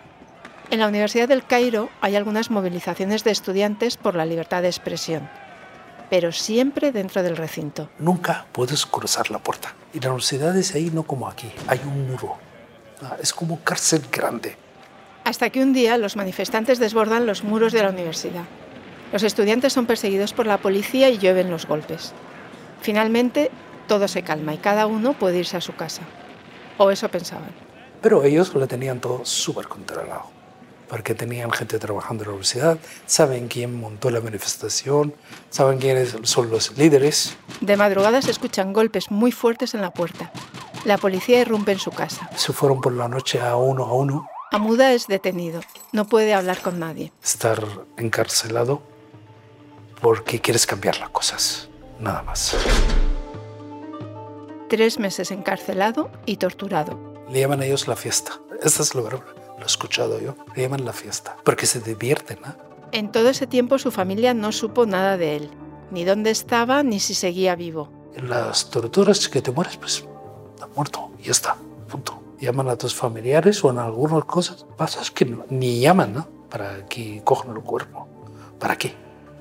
En 0.69 0.79
la 0.79 0.87
Universidad 0.87 1.27
del 1.27 1.45
Cairo 1.45 1.89
hay 2.01 2.15
algunas 2.15 2.49
movilizaciones 2.49 3.23
de 3.23 3.31
estudiantes 3.31 3.97
por 3.97 4.15
la 4.15 4.25
libertad 4.25 4.61
de 4.61 4.69
expresión, 4.69 5.29
pero 6.09 6.31
siempre 6.31 6.91
dentro 6.91 7.21
del 7.21 7.37
recinto. 7.37 7.89
Nunca 7.99 8.45
puedes 8.51 8.85
cruzar 8.85 9.29
la 9.29 9.39
puerta. 9.39 9.73
Y 9.93 9.99
la 9.99 10.09
universidad 10.09 10.57
es 10.57 10.73
ahí, 10.73 10.89
no 10.91 11.03
como 11.03 11.27
aquí. 11.27 11.51
Hay 11.67 11.79
un 11.85 12.09
muro. 12.09 12.37
Ah, 13.01 13.17
Es 13.21 13.33
como 13.33 13.59
cárcel 13.59 14.01
grande. 14.11 14.57
Hasta 15.25 15.49
que 15.49 15.61
un 15.61 15.73
día 15.73 15.97
los 15.97 16.15
manifestantes 16.15 16.79
desbordan 16.79 17.25
los 17.25 17.43
muros 17.43 17.71
de 17.71 17.83
la 17.83 17.89
universidad. 17.89 18.43
Los 19.11 19.23
estudiantes 19.23 19.73
son 19.73 19.85
perseguidos 19.85 20.33
por 20.33 20.47
la 20.47 20.57
policía 20.57 21.09
y 21.09 21.17
llueven 21.19 21.51
los 21.51 21.67
golpes. 21.67 22.13
Finalmente, 22.81 23.51
todo 23.87 24.07
se 24.07 24.23
calma 24.23 24.53
y 24.53 24.57
cada 24.57 24.87
uno 24.87 25.13
puede 25.13 25.37
irse 25.39 25.55
a 25.57 25.61
su 25.61 25.75
casa. 25.75 26.01
O 26.77 26.89
eso 26.89 27.09
pensaban. 27.09 27.51
Pero 28.01 28.23
ellos 28.23 28.53
lo 28.53 28.67
tenían 28.67 28.99
todo 28.99 29.23
súper 29.23 29.67
controlado. 29.67 30.32
Porque 30.87 31.15
tenían 31.15 31.51
gente 31.51 31.79
trabajando 31.79 32.23
en 32.23 32.27
la 32.27 32.33
universidad, 32.33 32.77
saben 33.05 33.47
quién 33.47 33.79
montó 33.79 34.09
la 34.09 34.21
manifestación, 34.21 35.13
saben 35.49 35.79
quiénes 35.79 36.15
son 36.23 36.49
los 36.51 36.77
líderes. 36.77 37.35
De 37.61 37.77
madrugada 37.77 38.21
se 38.21 38.31
escuchan 38.31 38.73
golpes 38.73 39.09
muy 39.09 39.31
fuertes 39.31 39.73
en 39.73 39.81
la 39.81 39.91
puerta. 39.91 40.31
La 40.85 40.97
policía 40.97 41.39
irrumpe 41.39 41.71
en 41.71 41.79
su 41.79 41.91
casa. 41.91 42.29
Se 42.35 42.51
fueron 42.51 42.81
por 42.81 42.93
la 42.93 43.07
noche 43.07 43.39
a 43.39 43.55
uno 43.55 43.85
a 43.85 43.93
uno. 43.93 44.27
Amuda 44.51 44.93
es 44.93 45.07
detenido. 45.07 45.61
No 45.93 46.05
puede 46.05 46.33
hablar 46.33 46.61
con 46.61 46.79
nadie. 46.79 47.11
Estar 47.23 47.63
encarcelado 47.97 48.83
porque 50.01 50.41
quieres 50.41 50.67
cambiar 50.67 50.99
las 50.99 51.09
cosas. 51.09 51.69
Nada 51.99 52.21
más. 52.23 52.55
Tres 54.69 54.99
meses 54.99 55.31
encarcelado 55.31 56.11
y 56.25 56.37
torturado. 56.37 56.99
Le 57.29 57.39
llaman 57.39 57.61
a 57.61 57.65
ellos 57.65 57.87
la 57.87 57.95
fiesta. 57.95 58.33
Esta 58.61 58.83
es 58.83 58.93
lo 58.93 59.03
verdad. 59.03 59.42
Lo 59.63 59.67
he 59.67 59.71
escuchado 59.71 60.19
yo. 60.19 60.35
Le 60.57 60.63
llaman 60.63 60.83
la 60.83 60.91
fiesta. 60.91 61.37
Porque 61.45 61.65
se 61.65 61.79
divierten, 61.79 62.37
¿no? 62.45 62.53
En 62.91 63.13
todo 63.13 63.29
ese 63.29 63.47
tiempo 63.47 63.79
su 63.79 63.91
familia 63.91 64.33
no 64.33 64.51
supo 64.51 64.85
nada 64.85 65.15
de 65.15 65.37
él, 65.37 65.49
ni 65.89 66.03
dónde 66.03 66.31
estaba, 66.31 66.83
ni 66.83 66.99
si 66.99 67.13
seguía 67.13 67.55
vivo. 67.55 67.89
En 68.13 68.29
las 68.29 68.69
torturas 68.69 69.29
que 69.29 69.41
te 69.41 69.51
mueres, 69.51 69.77
pues, 69.77 70.05
está 70.53 70.67
muerto. 70.75 71.11
Y 71.17 71.23
ya 71.23 71.31
está. 71.31 71.55
Punto. 71.89 72.21
Llaman 72.41 72.67
a 72.67 72.75
tus 72.75 72.93
familiares 72.93 73.63
o 73.63 73.69
en 73.69 73.79
algunas 73.79 74.25
cosas. 74.25 74.65
Pasa 74.75 75.01
es 75.01 75.11
que 75.11 75.33
ni 75.49 75.79
llaman, 75.79 76.13
¿no? 76.13 76.27
Para 76.49 76.85
que 76.87 77.21
cojan 77.23 77.55
el 77.55 77.63
cuerpo. 77.63 78.05
¿Para 78.59 78.77
qué? 78.77 78.93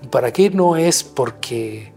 ¿Para 0.08 0.32
qué 0.32 0.50
no 0.50 0.76
es 0.76 1.02
porque, 1.02 1.92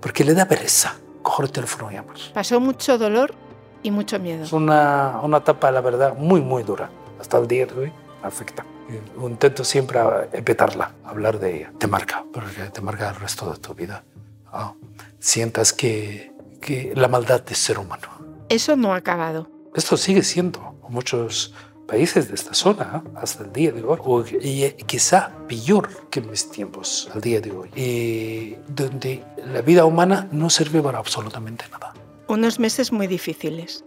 porque 0.00 0.24
le 0.24 0.34
da 0.34 0.48
pereza 0.48 0.96
coger 1.22 1.46
el 1.46 1.52
teléfono 1.52 1.92
y 1.92 1.94
llamar? 1.94 2.16
Pasó 2.34 2.58
mucho 2.58 2.98
dolor 2.98 3.36
y 3.84 3.92
mucho 3.92 4.18
miedo. 4.18 4.42
Es 4.42 4.52
una, 4.52 5.20
una 5.22 5.36
etapa, 5.36 5.70
la 5.70 5.80
verdad, 5.80 6.16
muy, 6.16 6.40
muy 6.40 6.64
dura. 6.64 6.90
Hasta 7.20 7.38
el 7.38 7.48
día 7.48 7.66
de 7.66 7.80
hoy 7.80 7.92
afecta. 8.22 8.64
Y 8.88 9.24
Intento 9.24 9.64
siempre 9.64 10.00
evitarla, 10.32 10.92
hablar 11.04 11.38
de 11.38 11.56
ella. 11.56 11.72
Te 11.78 11.86
marca, 11.86 12.24
porque 12.32 12.62
te 12.72 12.80
marca 12.80 13.10
el 13.10 13.16
resto 13.16 13.50
de 13.52 13.58
tu 13.58 13.74
vida. 13.74 14.04
Ah, 14.52 14.72
Sientas 15.18 15.72
que, 15.72 16.32
que 16.60 16.92
la 16.94 17.08
maldad 17.08 17.42
del 17.42 17.56
ser 17.56 17.78
humano. 17.78 18.08
Eso 18.48 18.76
no 18.76 18.92
ha 18.92 18.96
acabado. 18.96 19.48
Esto 19.74 19.96
sigue 19.96 20.22
siendo 20.22 20.76
en 20.86 20.94
muchos 20.94 21.52
países 21.88 22.28
de 22.28 22.34
esta 22.34 22.54
zona 22.54 23.02
¿eh? 23.04 23.10
hasta 23.16 23.44
el 23.44 23.52
día 23.52 23.72
de 23.72 23.82
hoy, 23.82 23.98
o, 24.02 24.22
y 24.22 24.70
quizá 24.86 25.30
peor 25.48 26.08
que 26.10 26.20
en 26.20 26.30
mis 26.30 26.50
tiempos, 26.50 27.10
al 27.14 27.20
día 27.20 27.40
de 27.40 27.50
hoy, 27.50 27.70
y 27.74 28.56
donde 28.68 29.24
la 29.52 29.62
vida 29.62 29.84
humana 29.86 30.28
no 30.30 30.50
sirve 30.50 30.80
para 30.82 30.98
absolutamente 30.98 31.64
nada. 31.72 31.94
Unos 32.28 32.58
meses 32.58 32.92
muy 32.92 33.06
difíciles. 33.06 33.84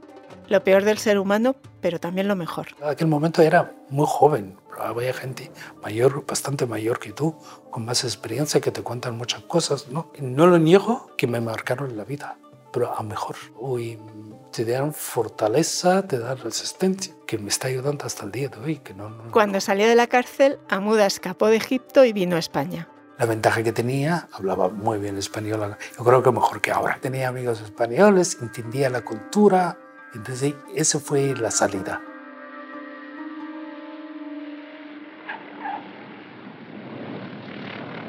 Lo 0.47 0.63
peor 0.63 0.83
del 0.83 0.97
ser 0.97 1.17
humano, 1.19 1.55
pero 1.81 1.99
también 1.99 2.27
lo 2.27 2.35
mejor. 2.35 2.67
En 2.81 2.89
aquel 2.89 3.07
momento 3.07 3.41
era 3.41 3.73
muy 3.89 4.05
joven, 4.07 4.57
había 4.79 5.13
gente 5.13 5.51
mayor, 5.83 6.25
bastante 6.25 6.65
mayor 6.65 6.99
que 6.99 7.11
tú, 7.11 7.35
con 7.69 7.85
más 7.85 8.03
experiencia, 8.03 8.59
que 8.61 8.71
te 8.71 8.81
cuentan 8.81 9.17
muchas 9.17 9.41
cosas, 9.43 9.87
¿no? 9.89 10.11
Y 10.17 10.21
no 10.21 10.47
lo 10.47 10.57
niego 10.57 11.07
que 11.17 11.27
me 11.27 11.39
marcaron 11.41 11.95
la 11.97 12.03
vida, 12.03 12.37
pero 12.73 12.93
a 12.97 13.03
mejor. 13.03 13.35
Hoy 13.59 13.99
te 14.51 14.65
dan 14.65 14.93
fortaleza, 14.93 16.05
te 16.07 16.19
dan 16.19 16.37
resistencia, 16.37 17.13
que 17.25 17.37
me 17.37 17.49
está 17.49 17.67
ayudando 17.67 18.05
hasta 18.05 18.25
el 18.25 18.31
día 18.31 18.49
de 18.49 18.59
hoy. 18.59 18.77
Que 18.77 18.93
no, 18.93 19.09
no- 19.09 19.31
Cuando 19.31 19.61
salió 19.61 19.87
de 19.87 19.95
la 19.95 20.07
cárcel, 20.07 20.59
Amuda 20.69 21.05
escapó 21.05 21.47
de 21.47 21.55
Egipto 21.57 22.03
y 22.05 22.11
vino 22.13 22.35
a 22.35 22.39
España. 22.39 22.87
La 23.17 23.25
ventaja 23.27 23.61
que 23.61 23.71
tenía, 23.71 24.27
hablaba 24.33 24.69
muy 24.69 24.97
bien 24.97 25.15
español, 25.17 25.77
yo 25.97 26.03
creo 26.03 26.23
que 26.23 26.31
mejor 26.31 26.59
que 26.59 26.71
ahora. 26.71 26.97
Tenía 26.99 27.27
amigos 27.27 27.61
españoles, 27.61 28.37
entendía 28.41 28.89
la 28.89 29.01
cultura, 29.05 29.77
entonces 30.13 30.53
esa 30.75 30.99
fue 30.99 31.35
la 31.35 31.51
salida. 31.51 32.01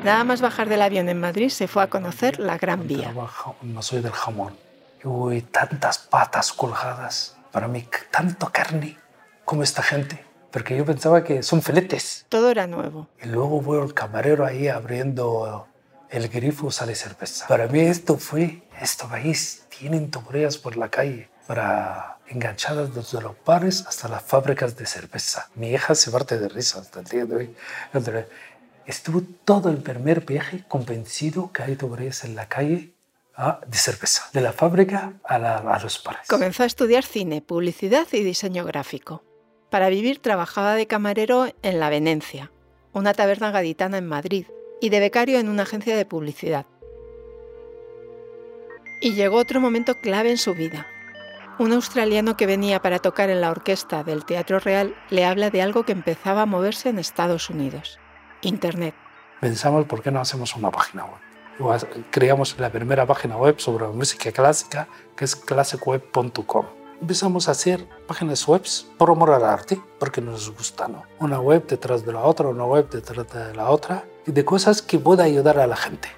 Nada 0.04 0.24
más 0.24 0.40
bajar 0.40 0.68
del 0.68 0.82
avión 0.82 1.08
en 1.08 1.20
Madrid, 1.20 1.48
se 1.48 1.68
fue 1.68 1.84
a 1.84 1.86
conocer 1.86 2.40
la 2.40 2.58
Gran 2.58 2.88
Vía. 2.88 3.14
No 3.62 3.82
soy 3.82 4.02
del 4.02 4.10
jamón. 4.10 4.56
Uy, 5.04 5.42
tantas 5.42 5.98
patas 5.98 6.52
colgadas. 6.52 7.36
Para 7.52 7.68
mí, 7.68 7.86
tanto 8.10 8.50
carne 8.50 8.98
como 9.44 9.62
esta 9.62 9.80
gente. 9.80 10.24
Porque 10.50 10.76
yo 10.76 10.84
pensaba 10.84 11.22
que 11.22 11.44
son 11.44 11.62
filetes. 11.62 12.26
Todo 12.28 12.50
era 12.50 12.66
nuevo. 12.66 13.06
Y 13.22 13.28
luego 13.28 13.62
veo 13.62 13.84
el 13.84 13.94
camarero 13.94 14.44
ahí 14.44 14.66
abriendo 14.66 15.68
el 16.10 16.28
grifo, 16.28 16.72
sale 16.72 16.96
cerveza. 16.96 17.46
Para 17.46 17.68
mí 17.68 17.80
esto 17.80 18.18
fue, 18.18 18.64
este 18.80 19.06
país 19.06 19.66
tienen 19.68 20.10
tuberías 20.10 20.58
por 20.58 20.76
la 20.76 20.88
calle 20.88 21.31
para 21.46 22.18
enganchadas 22.28 22.94
desde 22.94 23.20
los 23.20 23.32
bares 23.44 23.84
hasta 23.86 24.08
las 24.08 24.22
fábricas 24.22 24.76
de 24.76 24.86
cerveza. 24.86 25.48
Mi 25.54 25.70
hija 25.70 25.94
se 25.94 26.10
parte 26.10 26.38
de 26.38 26.48
risa 26.48 26.80
hasta 26.80 27.00
el 27.00 27.06
día 27.06 27.24
de 27.26 27.36
hoy. 27.36 27.54
Estuvo 28.86 29.22
todo 29.44 29.68
el 29.70 29.76
primer 29.78 30.24
viaje 30.24 30.64
convencido 30.66 31.52
que 31.52 31.62
hay 31.62 31.76
tuberías 31.76 32.24
en 32.24 32.34
la 32.34 32.48
calle 32.48 32.92
ah, 33.36 33.60
de 33.66 33.78
cerveza, 33.78 34.24
de 34.32 34.40
la 34.40 34.52
fábrica 34.52 35.12
a, 35.24 35.38
la- 35.38 35.58
a 35.58 35.78
los 35.80 36.02
bares. 36.02 36.26
Comenzó 36.28 36.62
a 36.64 36.66
estudiar 36.66 37.04
cine, 37.04 37.42
publicidad 37.42 38.06
y 38.12 38.22
diseño 38.22 38.64
gráfico. 38.64 39.22
Para 39.70 39.88
vivir 39.88 40.20
trabajaba 40.20 40.74
de 40.74 40.86
camarero 40.86 41.46
en 41.62 41.80
La 41.80 41.90
Venencia, 41.90 42.50
una 42.92 43.14
taberna 43.14 43.50
gaditana 43.52 43.98
en 43.98 44.06
Madrid, 44.06 44.46
y 44.80 44.88
de 44.88 44.98
becario 45.00 45.38
en 45.38 45.48
una 45.48 45.62
agencia 45.62 45.96
de 45.96 46.04
publicidad. 46.04 46.66
Y 49.00 49.14
llegó 49.14 49.36
otro 49.36 49.60
momento 49.60 49.94
clave 50.00 50.30
en 50.30 50.38
su 50.38 50.54
vida. 50.54 50.86
Un 51.58 51.72
australiano 51.72 52.36
que 52.36 52.46
venía 52.46 52.80
para 52.80 52.98
tocar 52.98 53.28
en 53.28 53.40
la 53.40 53.50
orquesta 53.50 54.02
del 54.02 54.24
Teatro 54.24 54.58
Real 54.58 54.94
le 55.10 55.24
habla 55.24 55.50
de 55.50 55.60
algo 55.60 55.84
que 55.84 55.92
empezaba 55.92 56.42
a 56.42 56.46
moverse 56.46 56.88
en 56.88 56.98
Estados 56.98 57.50
Unidos. 57.50 57.98
Internet. 58.40 58.94
Pensamos, 59.40 59.84
¿por 59.84 60.02
qué 60.02 60.10
no 60.10 60.20
hacemos 60.20 60.56
una 60.56 60.70
página 60.70 61.04
web? 61.04 61.86
Creamos 62.10 62.58
la 62.58 62.70
primera 62.70 63.06
página 63.06 63.36
web 63.36 63.60
sobre 63.60 63.86
música 63.88 64.32
clásica, 64.32 64.88
que 65.14 65.24
es 65.26 65.36
classicweb.com. 65.36 66.66
Empezamos 67.00 67.48
a 67.48 67.52
hacer 67.52 67.86
páginas 68.06 68.46
web 68.46 68.62
por 68.96 69.10
amor 69.10 69.30
al 69.32 69.44
arte, 69.44 69.80
porque 69.98 70.20
nos 70.20 70.50
gusta, 70.56 70.88
¿no? 70.88 71.02
Una 71.20 71.40
web 71.40 71.66
detrás 71.66 72.04
de 72.06 72.12
la 72.12 72.20
otra, 72.20 72.48
una 72.48 72.64
web 72.64 72.88
detrás 72.88 73.30
de 73.30 73.54
la 73.54 73.70
otra, 73.70 74.04
y 74.26 74.32
de 74.32 74.44
cosas 74.44 74.80
que 74.80 74.98
pueda 74.98 75.24
ayudar 75.24 75.58
a 75.58 75.66
la 75.66 75.76
gente. 75.76 76.08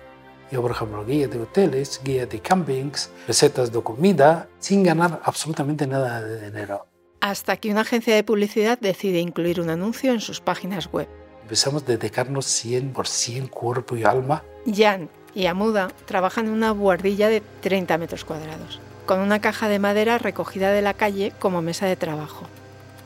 Yo, 0.55 0.63
por 0.63 0.71
ejemplo, 0.71 1.05
guía 1.05 1.27
de 1.27 1.41
hoteles, 1.41 2.01
guía 2.05 2.27
de 2.27 2.39
campings, 2.39 3.11
recetas 3.27 3.73
de 3.73 3.83
comida, 3.83 4.47
sin 4.61 4.85
ganar 4.85 5.21
absolutamente 5.25 5.85
nada 5.85 6.23
de 6.23 6.49
dinero. 6.49 6.87
Hasta 7.21 7.57
que 7.57 7.73
una 7.73 7.81
agencia 7.81 8.15
de 8.15 8.23
publicidad 8.23 8.79
decide 8.79 9.19
incluir 9.19 9.61
un 9.61 9.69
anuncio 9.69 10.13
en 10.13 10.21
sus 10.21 10.41
páginas 10.41 10.93
web. 10.93 11.09
Empezamos 11.43 11.83
a 11.83 11.87
dedicarnos 11.87 12.47
100% 12.47 13.51
cuerpo 13.51 13.97
y 13.97 14.05
alma. 14.05 14.45
Jan 14.73 15.09
y 15.35 15.47
Amuda 15.47 15.91
trabajan 16.05 16.47
en 16.47 16.53
una 16.53 16.71
buhardilla 16.71 17.29
de 17.29 17.43
30 17.61 17.99
metros 17.99 18.25
cuadrados, 18.25 18.79
con 19.07 19.19
una 19.19 19.41
caja 19.41 19.69
de 19.69 19.81
madera 19.81 20.19
recogida 20.19 20.71
de 20.71 20.83
la 20.83 20.95
calle 20.95 21.33
como 21.41 21.63
mesa 21.63 21.87
de 21.87 21.97
trabajo 21.97 22.47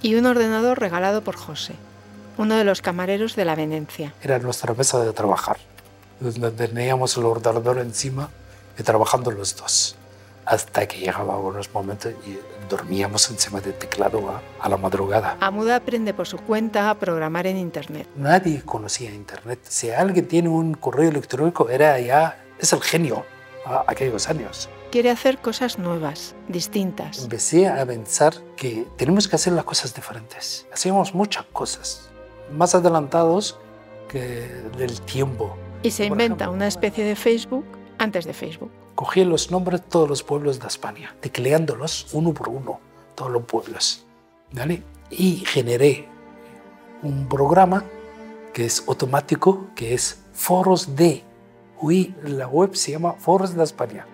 y 0.02 0.16
un 0.16 0.26
ordenador 0.26 0.78
regalado 0.78 1.22
por 1.22 1.36
José, 1.36 1.76
uno 2.36 2.56
de 2.56 2.64
los 2.64 2.82
camareros 2.82 3.36
de 3.36 3.46
la 3.46 3.54
Venencia. 3.54 4.12
Era 4.22 4.38
nuestra 4.38 4.74
mesa 4.74 5.02
de 5.02 5.14
trabajar. 5.14 5.56
Teníamos 6.56 7.16
el 7.16 7.24
ordenador 7.24 7.78
encima 7.78 8.30
y 8.78 8.82
trabajando 8.82 9.30
los 9.30 9.56
dos. 9.56 9.96
Hasta 10.44 10.86
que 10.88 10.98
llegaba 10.98 11.38
unos 11.38 11.72
momentos 11.74 12.12
y 12.26 12.38
dormíamos 12.70 13.30
encima 13.30 13.60
del 13.60 13.74
teclado 13.74 14.30
a, 14.30 14.40
a, 14.60 14.68
la 14.68 14.76
madrugada. 14.76 15.36
Amuda 15.40 15.76
aprende 15.76 16.14
por 16.14 16.26
su 16.26 16.38
cuenta 16.38 16.88
a 16.88 16.94
programar 16.94 17.46
en 17.46 17.58
Internet. 17.58 18.08
Nadie 18.16 18.62
conocía 18.62 19.10
Internet. 19.10 19.60
Si 19.68 19.90
alguien 19.90 20.26
tiene 20.26 20.48
un 20.48 20.74
correo 20.74 21.10
electrónico, 21.10 21.68
era 21.68 22.00
ya, 22.00 22.42
es 22.58 22.72
el 22.72 22.80
genio 22.80 23.24
a 23.66 23.84
aquellos 23.86 24.28
años. 24.28 24.68
Quiere 24.90 25.10
hacer 25.10 25.38
cosas 25.38 25.78
nuevas, 25.78 26.34
distintas. 26.48 27.24
Empecé 27.24 27.68
a 27.68 27.84
pensar 27.84 28.32
que 28.56 28.86
tenemos 28.96 29.28
que 29.28 29.36
hacer 29.36 29.52
las 29.52 29.64
cosas 29.64 29.94
diferentes. 29.94 30.66
Hacíamos 30.72 31.14
muchas 31.14 31.44
cosas, 31.52 32.08
más 32.50 32.74
adelantados 32.74 33.58
que 34.08 34.48
del 34.78 34.98
tiempo. 35.02 35.54
Y 35.82 35.90
se 35.92 36.06
inventa 36.06 36.50
una 36.50 36.66
especie 36.66 37.04
de 37.04 37.14
Facebook 37.14 37.64
antes 37.98 38.24
de 38.24 38.32
Facebook. 38.32 38.70
Cogí 38.94 39.24
los 39.24 39.50
nombres 39.50 39.80
de 39.82 39.86
todos 39.86 40.08
los 40.08 40.22
pueblos 40.22 40.58
de 40.58 40.66
España, 40.66 41.14
tecleándolos 41.20 42.08
uno 42.12 42.34
por 42.34 42.48
uno, 42.48 42.80
todos 43.14 43.30
los 43.30 43.44
pueblos. 43.44 44.04
¿vale? 44.52 44.82
Y 45.10 45.36
generé 45.46 46.08
un 47.02 47.28
programa 47.28 47.84
que 48.52 48.64
es 48.64 48.84
automático, 48.88 49.68
que 49.76 49.94
es 49.94 50.24
Foros 50.32 50.96
de. 50.96 51.22
Hoy 51.80 52.14
la 52.24 52.48
web 52.48 52.74
se 52.74 52.92
llama 52.92 53.12
Foros 53.12 53.54
de 53.54 53.62
España. 53.62 54.04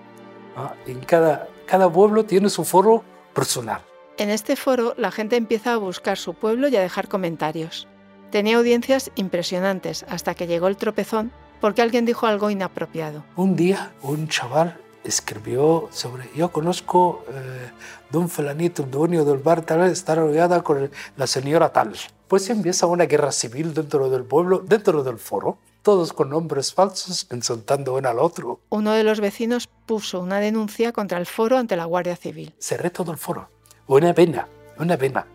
¿Ah? 0.57 0.75
En 0.87 1.01
cada, 1.01 1.49
cada 1.67 1.91
pueblo 1.91 2.25
tiene 2.25 2.51
su 2.51 2.65
foro 2.65 3.03
personal. 3.33 3.81
En 4.19 4.31
este 4.31 4.55
foro 4.55 4.95
la 4.99 5.11
gente 5.11 5.37
empieza 5.37 5.73
a 5.73 5.79
buscar 5.79 6.19
su 6.19 6.35
pueblo 6.35 6.69
y 6.69 6.77
a 6.77 6.83
dejar 6.83 7.09
comentarios. 7.09 7.89
Tenía 8.31 8.59
audiencias 8.59 9.11
impresionantes 9.17 10.05
hasta 10.09 10.35
que 10.35 10.47
llegó 10.47 10.69
el 10.69 10.77
tropezón 10.77 11.33
porque 11.65 11.81
alguien 11.81 12.05
dijo 12.05 12.27
algo 12.27 12.51
inapropiado. 12.51 13.25
Un 13.37 13.57
día 13.57 13.91
un 14.03 14.29
chaval 14.29 14.77
escribió 15.03 15.89
sobre, 15.93 16.29
yo 16.37 16.53
conozco 16.53 17.25
eh, 17.31 17.71
de 18.11 18.19
un 18.19 18.29
fulanito, 18.29 18.83
dueño 18.83 19.25
del 19.25 19.39
bar 19.39 19.63
tal, 19.63 19.91
está 19.91 20.15
rodeada 20.15 20.63
con 20.63 20.91
la 21.17 21.27
señora 21.27 21.73
tal. 21.73 21.95
Pues 22.29 22.51
empieza 22.51 22.85
una 22.87 23.07
guerra 23.07 23.33
civil 23.33 23.73
dentro 23.73 24.11
del 24.11 24.25
pueblo, 24.25 24.59
dentro 24.59 25.03
del 25.03 25.17
foro, 25.17 25.57
todos 25.81 26.13
con 26.13 26.29
nombres 26.29 26.75
falsos, 26.75 27.27
insultando 27.33 27.95
uno 27.95 28.11
al 28.11 28.19
otro. 28.19 28.61
Uno 28.69 28.93
de 28.93 29.03
los 29.03 29.21
vecinos 29.21 29.67
puso 29.87 30.21
una 30.21 30.41
denuncia 30.41 30.93
contra 30.93 31.17
el 31.17 31.25
foro 31.25 31.57
ante 31.57 31.77
la 31.77 31.87
Guardia 31.87 32.17
Civil. 32.17 32.53
Cerré 32.59 32.91
todo 32.91 33.11
el 33.11 33.17
foro. 33.17 33.49
Una 33.87 34.13
pena, 34.13 34.47
una 34.79 34.99
pena, 34.99 35.27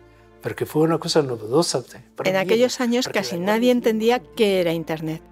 porque 0.44 0.68
fue 0.68 0.84
una 0.84 1.00
cosa 1.00 1.24
novedosa. 1.24 1.82
En 2.24 2.36
aquellos 2.36 2.80
años 2.82 3.08
casi 3.08 3.40
nadie 3.40 3.72
entendía 3.72 4.20
qué 4.20 4.62
era 4.62 4.74
Internet 4.74 5.24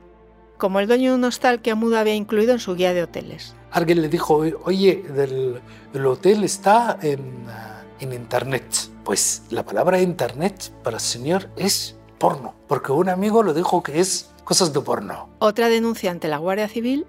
como 0.57 0.79
el 0.79 0.87
dueño 0.87 1.11
de 1.11 1.17
un 1.17 1.23
hostal 1.23 1.61
que 1.61 1.71
Amuda 1.71 1.99
había 1.99 2.15
incluido 2.15 2.53
en 2.53 2.59
su 2.59 2.75
guía 2.75 2.93
de 2.93 3.03
hoteles. 3.03 3.55
Alguien 3.71 4.01
le 4.01 4.09
dijo, 4.09 4.43
oye, 4.63 5.03
del, 5.13 5.61
el 5.93 6.05
hotel 6.05 6.43
está 6.43 6.97
en, 7.01 7.19
uh, 7.19 8.03
en 8.03 8.13
Internet. 8.13 8.65
Pues 9.03 9.43
la 9.49 9.63
palabra 9.63 10.01
Internet 10.01 10.71
para 10.83 10.97
el 10.97 11.01
señor 11.01 11.49
es 11.55 11.95
porno, 12.17 12.55
porque 12.67 12.91
un 12.91 13.09
amigo 13.09 13.43
lo 13.43 13.53
dijo 13.53 13.83
que 13.83 13.99
es 13.99 14.31
cosas 14.43 14.73
de 14.73 14.81
porno. 14.81 15.29
Otra 15.39 15.69
denuncia 15.69 16.11
ante 16.11 16.27
la 16.27 16.37
Guardia 16.37 16.67
Civil, 16.67 17.05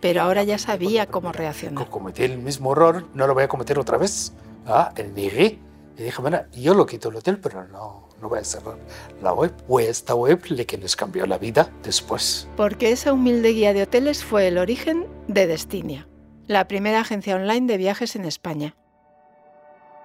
pero 0.00 0.22
ahora 0.22 0.42
ya 0.42 0.58
sabía 0.58 1.06
cómo 1.06 1.32
reaccionar. 1.32 1.88
Cometí 1.88 2.24
el 2.24 2.38
mismo 2.38 2.72
error, 2.72 3.06
no 3.14 3.26
lo 3.26 3.34
voy 3.34 3.44
a 3.44 3.48
cometer 3.48 3.78
otra 3.78 3.98
vez. 3.98 4.32
Ah, 4.66 4.92
el 4.96 5.14
negué. 5.14 5.58
Y 5.96 6.04
dije, 6.04 6.20
bueno, 6.22 6.40
yo 6.52 6.74
lo 6.74 6.86
quito 6.86 7.10
el 7.10 7.16
hotel, 7.16 7.38
pero 7.38 7.66
no, 7.68 8.08
no 8.20 8.28
voy 8.28 8.38
a 8.38 8.44
cerrar 8.44 8.76
la 9.20 9.32
web. 9.32 9.52
Fue 9.66 9.88
esta 9.88 10.14
web 10.14 10.42
la 10.48 10.64
que 10.64 10.78
nos 10.78 10.96
cambió 10.96 11.26
la 11.26 11.38
vida 11.38 11.70
después. 11.82 12.48
Porque 12.56 12.92
esa 12.92 13.12
humilde 13.12 13.50
guía 13.50 13.74
de 13.74 13.82
hoteles 13.82 14.24
fue 14.24 14.48
el 14.48 14.58
origen 14.58 15.06
de 15.28 15.46
Destinia, 15.46 16.08
la 16.46 16.66
primera 16.66 17.00
agencia 17.00 17.36
online 17.36 17.66
de 17.66 17.76
viajes 17.76 18.16
en 18.16 18.24
España. 18.24 18.74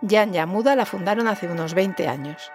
Jan 0.08 0.34
y 0.36 0.38
Amuda 0.38 0.76
la 0.76 0.86
fundaron 0.86 1.28
hace 1.28 1.48
unos 1.48 1.74
20 1.74 2.08
años. 2.08 2.52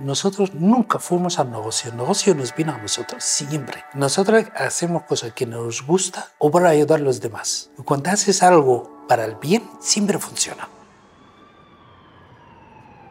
Nosotros 0.00 0.54
nunca 0.54 0.98
fuimos 0.98 1.38
al 1.38 1.50
negocio, 1.50 1.90
el 1.90 1.98
negocio 1.98 2.34
nos 2.34 2.54
vino 2.54 2.72
a 2.72 2.78
nosotros, 2.78 3.22
siempre. 3.22 3.84
Nosotros 3.92 4.46
hacemos 4.56 5.02
cosas 5.02 5.34
que 5.34 5.44
nos 5.44 5.86
gusta 5.86 6.30
o 6.38 6.50
para 6.50 6.70
ayudar 6.70 7.00
a 7.00 7.02
los 7.02 7.20
demás. 7.20 7.70
Cuando 7.84 8.08
haces 8.08 8.42
algo 8.42 9.04
para 9.06 9.26
el 9.26 9.34
bien, 9.34 9.68
siempre 9.78 10.18
funciona. 10.18 10.68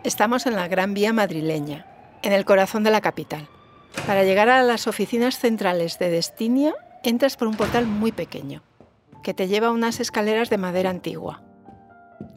Estamos 0.05 0.47
en 0.47 0.55
la 0.55 0.69
Gran 0.69 0.93
Vía 0.93 1.11
madrileña, 1.11 1.85
en 2.21 2.31
el 2.31 2.45
corazón 2.45 2.85
de 2.85 2.91
la 2.91 3.01
capital. 3.01 3.49
Para 4.07 4.23
llegar 4.23 4.47
a 4.47 4.63
las 4.63 4.87
oficinas 4.87 5.37
centrales 5.37 5.99
de 5.99 6.09
Destinia, 6.09 6.73
entras 7.03 7.35
por 7.35 7.49
un 7.49 7.57
portal 7.57 7.85
muy 7.85 8.13
pequeño, 8.13 8.63
que 9.23 9.33
te 9.33 9.49
lleva 9.49 9.67
a 9.67 9.71
unas 9.71 9.99
escaleras 9.99 10.49
de 10.49 10.57
madera 10.57 10.89
antigua. 10.89 11.43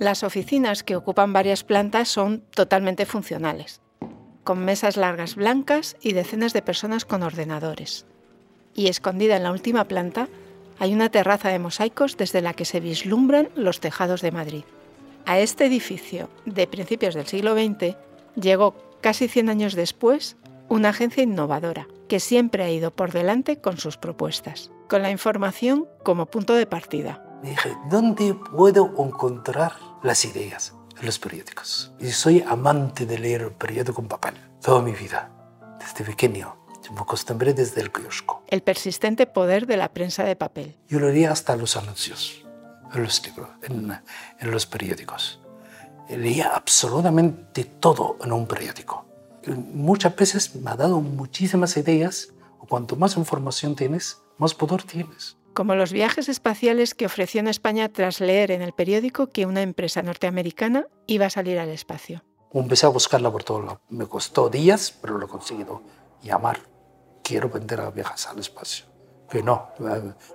Las 0.00 0.24
oficinas, 0.24 0.82
que 0.82 0.96
ocupan 0.96 1.32
varias 1.32 1.62
plantas, 1.62 2.08
son 2.08 2.40
totalmente 2.50 3.06
funcionales, 3.06 3.80
con 4.42 4.64
mesas 4.64 4.96
largas 4.96 5.36
blancas 5.36 5.96
y 6.00 6.14
decenas 6.14 6.52
de 6.52 6.62
personas 6.62 7.04
con 7.04 7.22
ordenadores. 7.22 8.06
Y 8.74 8.88
escondida 8.88 9.36
en 9.36 9.44
la 9.44 9.52
última 9.52 9.84
planta, 9.84 10.28
hay 10.80 10.92
una 10.92 11.10
terraza 11.10 11.50
de 11.50 11.60
mosaicos 11.60 12.16
desde 12.16 12.40
la 12.40 12.54
que 12.54 12.64
se 12.64 12.80
vislumbran 12.80 13.50
los 13.54 13.78
tejados 13.78 14.20
de 14.20 14.32
Madrid. 14.32 14.64
A 15.24 15.38
este 15.38 15.66
edificio 15.66 16.28
de 16.46 16.66
principios 16.66 17.14
del 17.14 17.26
siglo 17.26 17.54
XX 17.54 17.96
llegó 18.34 18.74
casi 19.00 19.28
100 19.28 19.50
años 19.50 19.74
después 19.74 20.36
una 20.68 20.90
agencia 20.90 21.22
innovadora 21.22 21.86
que 22.08 22.20
siempre 22.20 22.64
ha 22.64 22.70
ido 22.70 22.90
por 22.90 23.12
delante 23.12 23.60
con 23.60 23.78
sus 23.78 23.96
propuestas, 23.96 24.70
con 24.88 25.02
la 25.02 25.10
información 25.10 25.86
como 26.02 26.26
punto 26.26 26.54
de 26.54 26.66
partida. 26.66 27.24
Me 27.42 27.50
dije, 27.50 27.76
¿dónde 27.90 28.34
puedo 28.34 28.92
encontrar 28.98 29.72
las 30.02 30.24
ideas? 30.24 30.74
En 30.98 31.06
los 31.06 31.18
periódicos. 31.18 31.92
Y 31.98 32.10
soy 32.10 32.44
amante 32.46 33.06
de 33.06 33.18
leer 33.18 33.42
el 33.42 33.52
periódico 33.52 34.00
en 34.02 34.08
papel 34.08 34.34
toda 34.62 34.80
mi 34.80 34.92
vida, 34.92 35.30
desde 35.80 36.04
pequeño. 36.04 36.56
Me 36.94 37.00
acostumbré 37.00 37.54
desde 37.54 37.80
el 37.80 37.90
kiosco. 37.90 38.42
El 38.48 38.62
persistente 38.62 39.26
poder 39.26 39.66
de 39.66 39.76
la 39.76 39.92
prensa 39.92 40.24
de 40.24 40.36
papel. 40.36 40.76
Yo 40.88 41.00
leía 41.00 41.32
hasta 41.32 41.56
los 41.56 41.76
anuncios 41.76 42.41
en 42.94 43.02
los 43.02 43.26
libros, 43.26 43.48
en, 43.62 44.00
en 44.40 44.50
los 44.50 44.66
periódicos. 44.66 45.40
Leía 46.08 46.54
absolutamente 46.54 47.64
todo 47.64 48.16
en 48.22 48.32
un 48.32 48.46
periódico. 48.46 49.06
Muchas 49.46 50.14
veces 50.14 50.54
me 50.56 50.70
ha 50.70 50.76
dado 50.76 51.00
muchísimas 51.00 51.76
ideas. 51.76 52.32
Cuanto 52.68 52.96
más 52.96 53.16
información 53.16 53.74
tienes, 53.74 54.22
más 54.38 54.54
poder 54.54 54.82
tienes. 54.82 55.36
Como 55.54 55.74
los 55.74 55.92
viajes 55.92 56.28
espaciales 56.28 56.94
que 56.94 57.06
ofreció 57.06 57.40
en 57.40 57.48
España 57.48 57.88
tras 57.90 58.20
leer 58.20 58.50
en 58.50 58.62
el 58.62 58.72
periódico 58.72 59.28
que 59.28 59.46
una 59.46 59.62
empresa 59.62 60.02
norteamericana 60.02 60.86
iba 61.06 61.26
a 61.26 61.30
salir 61.30 61.58
al 61.58 61.68
espacio. 61.68 62.24
Empecé 62.54 62.86
a 62.86 62.90
buscarla 62.90 63.30
por 63.30 63.44
todo 63.44 63.62
lado. 63.62 63.80
Me 63.88 64.06
costó 64.06 64.48
días, 64.48 64.96
pero 65.00 65.18
lo 65.18 65.26
he 65.26 65.28
conseguido. 65.28 65.82
Llamar. 66.22 66.60
Quiero 67.22 67.48
vender 67.48 67.80
a 67.80 67.90
viajes 67.90 68.26
al 68.26 68.38
espacio. 68.38 68.86
Que 69.30 69.42
no, 69.42 69.68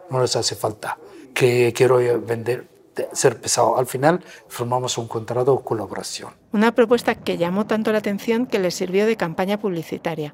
no 0.09 0.21
les 0.21 0.35
hace 0.35 0.55
falta 0.55 0.97
que 1.37 1.71
quiero 1.71 1.97
vender, 2.19 2.67
ser 3.13 3.39
pesado. 3.39 3.77
Al 3.77 3.85
final 3.85 4.23
formamos 4.47 4.97
un 4.97 5.07
contrato 5.07 5.55
de 5.55 5.63
colaboración. 5.63 6.33
Una 6.51 6.73
propuesta 6.73 7.13
que 7.13 7.37
llamó 7.37 7.67
tanto 7.67 7.91
la 7.91 7.99
atención 7.99 8.47
que 8.47 8.57
le 8.57 8.71
sirvió 8.71 9.05
de 9.05 9.17
campaña 9.17 9.59
publicitaria, 9.59 10.33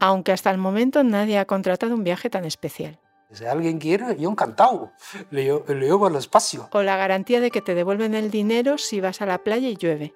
aunque 0.00 0.32
hasta 0.32 0.50
el 0.50 0.56
momento 0.56 1.04
nadie 1.04 1.38
ha 1.38 1.44
contratado 1.44 1.94
un 1.94 2.02
viaje 2.02 2.30
tan 2.30 2.46
especial. 2.46 2.98
Si 3.30 3.44
alguien 3.44 3.78
quiere, 3.78 4.16
yo 4.18 4.30
encantado, 4.30 4.92
le, 5.30 5.44
le 5.68 5.86
llevo 5.86 6.06
al 6.06 6.16
espacio. 6.16 6.68
O 6.72 6.82
la 6.82 6.96
garantía 6.96 7.40
de 7.40 7.50
que 7.50 7.60
te 7.60 7.74
devuelven 7.74 8.14
el 8.14 8.30
dinero 8.30 8.78
si 8.78 9.02
vas 9.02 9.20
a 9.20 9.26
la 9.26 9.38
playa 9.44 9.68
y 9.68 9.76
llueve. 9.76 10.14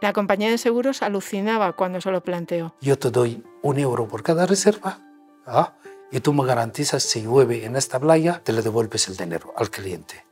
La 0.00 0.12
compañía 0.12 0.50
de 0.50 0.58
seguros 0.58 1.02
alucinaba 1.02 1.72
cuando 1.72 2.00
se 2.00 2.12
lo 2.12 2.22
planteó. 2.22 2.76
Yo 2.80 2.98
te 2.98 3.10
doy 3.10 3.42
un 3.62 3.78
euro 3.80 4.06
por 4.06 4.22
cada 4.22 4.46
reserva. 4.46 5.00
¿ah? 5.44 5.74
Y 6.10 6.20
tú 6.20 6.32
me 6.32 6.46
garantizas 6.46 7.02
si 7.02 7.22
llueve 7.22 7.64
en 7.64 7.76
esta 7.76 7.98
playa, 7.98 8.40
te 8.42 8.52
le 8.52 8.62
devuelves 8.62 9.08
el 9.08 9.16
dinero 9.16 9.52
al 9.56 9.70
cliente. 9.70 10.24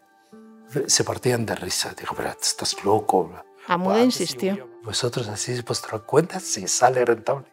Se 0.87 1.05
partían 1.05 1.47
de 1.47 1.55
risa. 1.55 1.95
Dijo, 1.99 2.15
pero 2.17 2.31
estás 2.31 2.85
loco. 2.85 3.31
Amuda 3.67 4.03
insistió. 4.03 4.69
Vosotros 4.83 5.29
así 5.29 5.61
vuestra 5.63 5.99
cuenta 6.01 6.41
si 6.41 6.67
sale 6.69 7.05
rentable. 7.05 7.47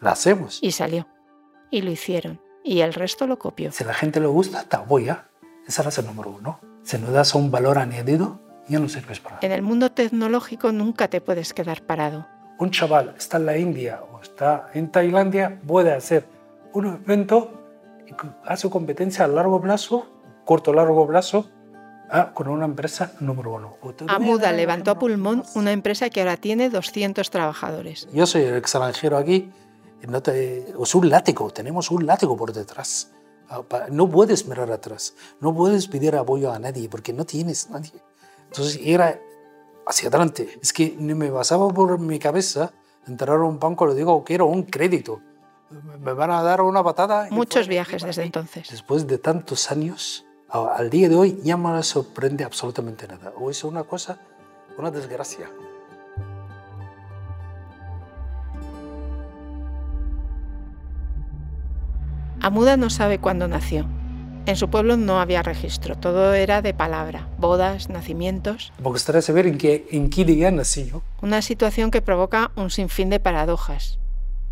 La 0.00 0.12
hacemos. 0.12 0.58
Y 0.62 0.72
salió. 0.72 1.06
Y 1.70 1.82
lo 1.82 1.90
hicieron. 1.90 2.40
Y 2.62 2.80
el 2.80 2.94
resto 2.94 3.26
lo 3.26 3.38
copió. 3.38 3.72
Si 3.72 3.84
a 3.84 3.86
la 3.86 3.94
gente 3.94 4.20
le 4.20 4.26
gusta, 4.26 4.64
te 4.64 4.76
voy 4.76 5.08
a. 5.08 5.28
Esa 5.66 5.86
es 5.88 5.98
el 5.98 6.06
número 6.06 6.30
uno. 6.30 6.60
Si 6.82 6.98
no 6.98 7.10
das 7.10 7.34
un 7.34 7.50
valor 7.50 7.78
añadido, 7.78 8.40
ya 8.68 8.78
no 8.78 8.88
sirves 8.88 9.20
para 9.20 9.36
nada. 9.36 9.46
En 9.46 9.52
el 9.52 9.62
mundo 9.62 9.92
tecnológico 9.92 10.72
nunca 10.72 11.08
te 11.08 11.20
puedes 11.20 11.54
quedar 11.54 11.82
parado. 11.82 12.26
Un 12.58 12.70
chaval 12.70 13.14
está 13.18 13.38
en 13.38 13.46
la 13.46 13.58
India 13.58 14.02
o 14.12 14.20
está 14.20 14.70
en 14.74 14.90
Tailandia, 14.90 15.60
puede 15.66 15.92
hacer 15.92 16.26
un 16.74 16.86
evento 16.86 17.50
y 18.06 18.12
hace 18.44 18.68
competencia 18.68 19.24
a 19.24 19.28
largo 19.28 19.60
plazo, 19.60 20.06
corto 20.44 20.72
largo 20.72 21.06
plazo, 21.06 21.50
ah, 22.10 22.32
con 22.34 22.48
una 22.48 22.66
empresa 22.66 23.12
número 23.20 23.54
uno. 23.54 23.76
Amuda 24.08 24.52
levantó 24.52 24.90
a 24.90 24.98
pulmón 24.98 25.42
una 25.54 25.72
empresa 25.72 26.10
que 26.10 26.20
ahora 26.20 26.36
tiene 26.36 26.68
200 26.68 27.30
trabajadores. 27.30 28.08
Yo 28.12 28.26
soy 28.26 28.42
el 28.42 28.56
extranjero 28.56 29.16
aquí, 29.16 29.50
no 30.06 30.22
te, 30.22 30.70
es 30.80 30.94
un 30.94 31.08
látigo, 31.08 31.50
tenemos 31.50 31.90
un 31.90 32.04
látigo 32.04 32.36
por 32.36 32.52
detrás. 32.52 33.12
Ah, 33.48 33.62
no 33.90 34.08
puedes 34.10 34.46
mirar 34.46 34.70
atrás, 34.70 35.14
no 35.40 35.54
puedes 35.54 35.86
pedir 35.88 36.16
apoyo 36.16 36.52
a 36.52 36.58
nadie 36.58 36.88
porque 36.88 37.12
no 37.12 37.24
tienes 37.24 37.70
nadie. 37.70 37.92
Entonces 38.46 38.80
era 38.82 39.18
hacia 39.86 40.08
adelante. 40.08 40.58
Es 40.62 40.72
que 40.72 40.94
ni 40.98 41.14
me 41.14 41.30
pasaba 41.30 41.68
por 41.68 41.98
mi 41.98 42.18
cabeza 42.18 42.72
entrar 43.06 43.38
a 43.38 43.44
un 43.44 43.58
banco, 43.58 43.86
le 43.86 43.94
digo, 43.94 44.24
quiero 44.24 44.46
un 44.46 44.62
crédito. 44.64 45.20
Me 45.70 46.12
van 46.12 46.30
a 46.30 46.42
dar 46.42 46.60
una 46.60 46.84
patada. 46.84 47.28
Muchos 47.30 47.68
viajes 47.68 48.02
desde 48.02 48.22
entonces. 48.22 48.68
Después 48.70 49.06
de 49.06 49.18
tantos 49.18 49.70
años, 49.70 50.24
al 50.48 50.90
día 50.90 51.08
de 51.08 51.16
hoy 51.16 51.40
ya 51.42 51.56
no 51.56 51.74
me 51.74 51.82
sorprende 51.82 52.44
absolutamente 52.44 53.08
nada. 53.08 53.32
O 53.36 53.50
es 53.50 53.64
una 53.64 53.84
cosa, 53.84 54.18
una 54.78 54.90
desgracia. 54.90 55.50
Amuda 62.40 62.76
no 62.76 62.90
sabe 62.90 63.18
cuándo 63.18 63.48
nació. 63.48 63.86
En 64.46 64.56
su 64.56 64.68
pueblo 64.68 64.98
no 64.98 65.18
había 65.18 65.42
registro, 65.42 65.96
todo 65.96 66.34
era 66.34 66.60
de 66.60 66.74
palabra, 66.74 67.26
bodas, 67.38 67.88
nacimientos. 67.88 68.74
Me 68.76 68.90
gustaría 68.90 69.22
saber 69.22 69.46
en 69.46 69.56
qué, 69.56 69.86
en 69.90 70.10
qué 70.10 70.26
día 70.26 70.50
nació. 70.50 71.02
Una 71.22 71.40
situación 71.40 71.90
que 71.90 72.02
provoca 72.02 72.50
un 72.54 72.68
sinfín 72.68 73.08
de 73.08 73.20
paradojas, 73.20 73.98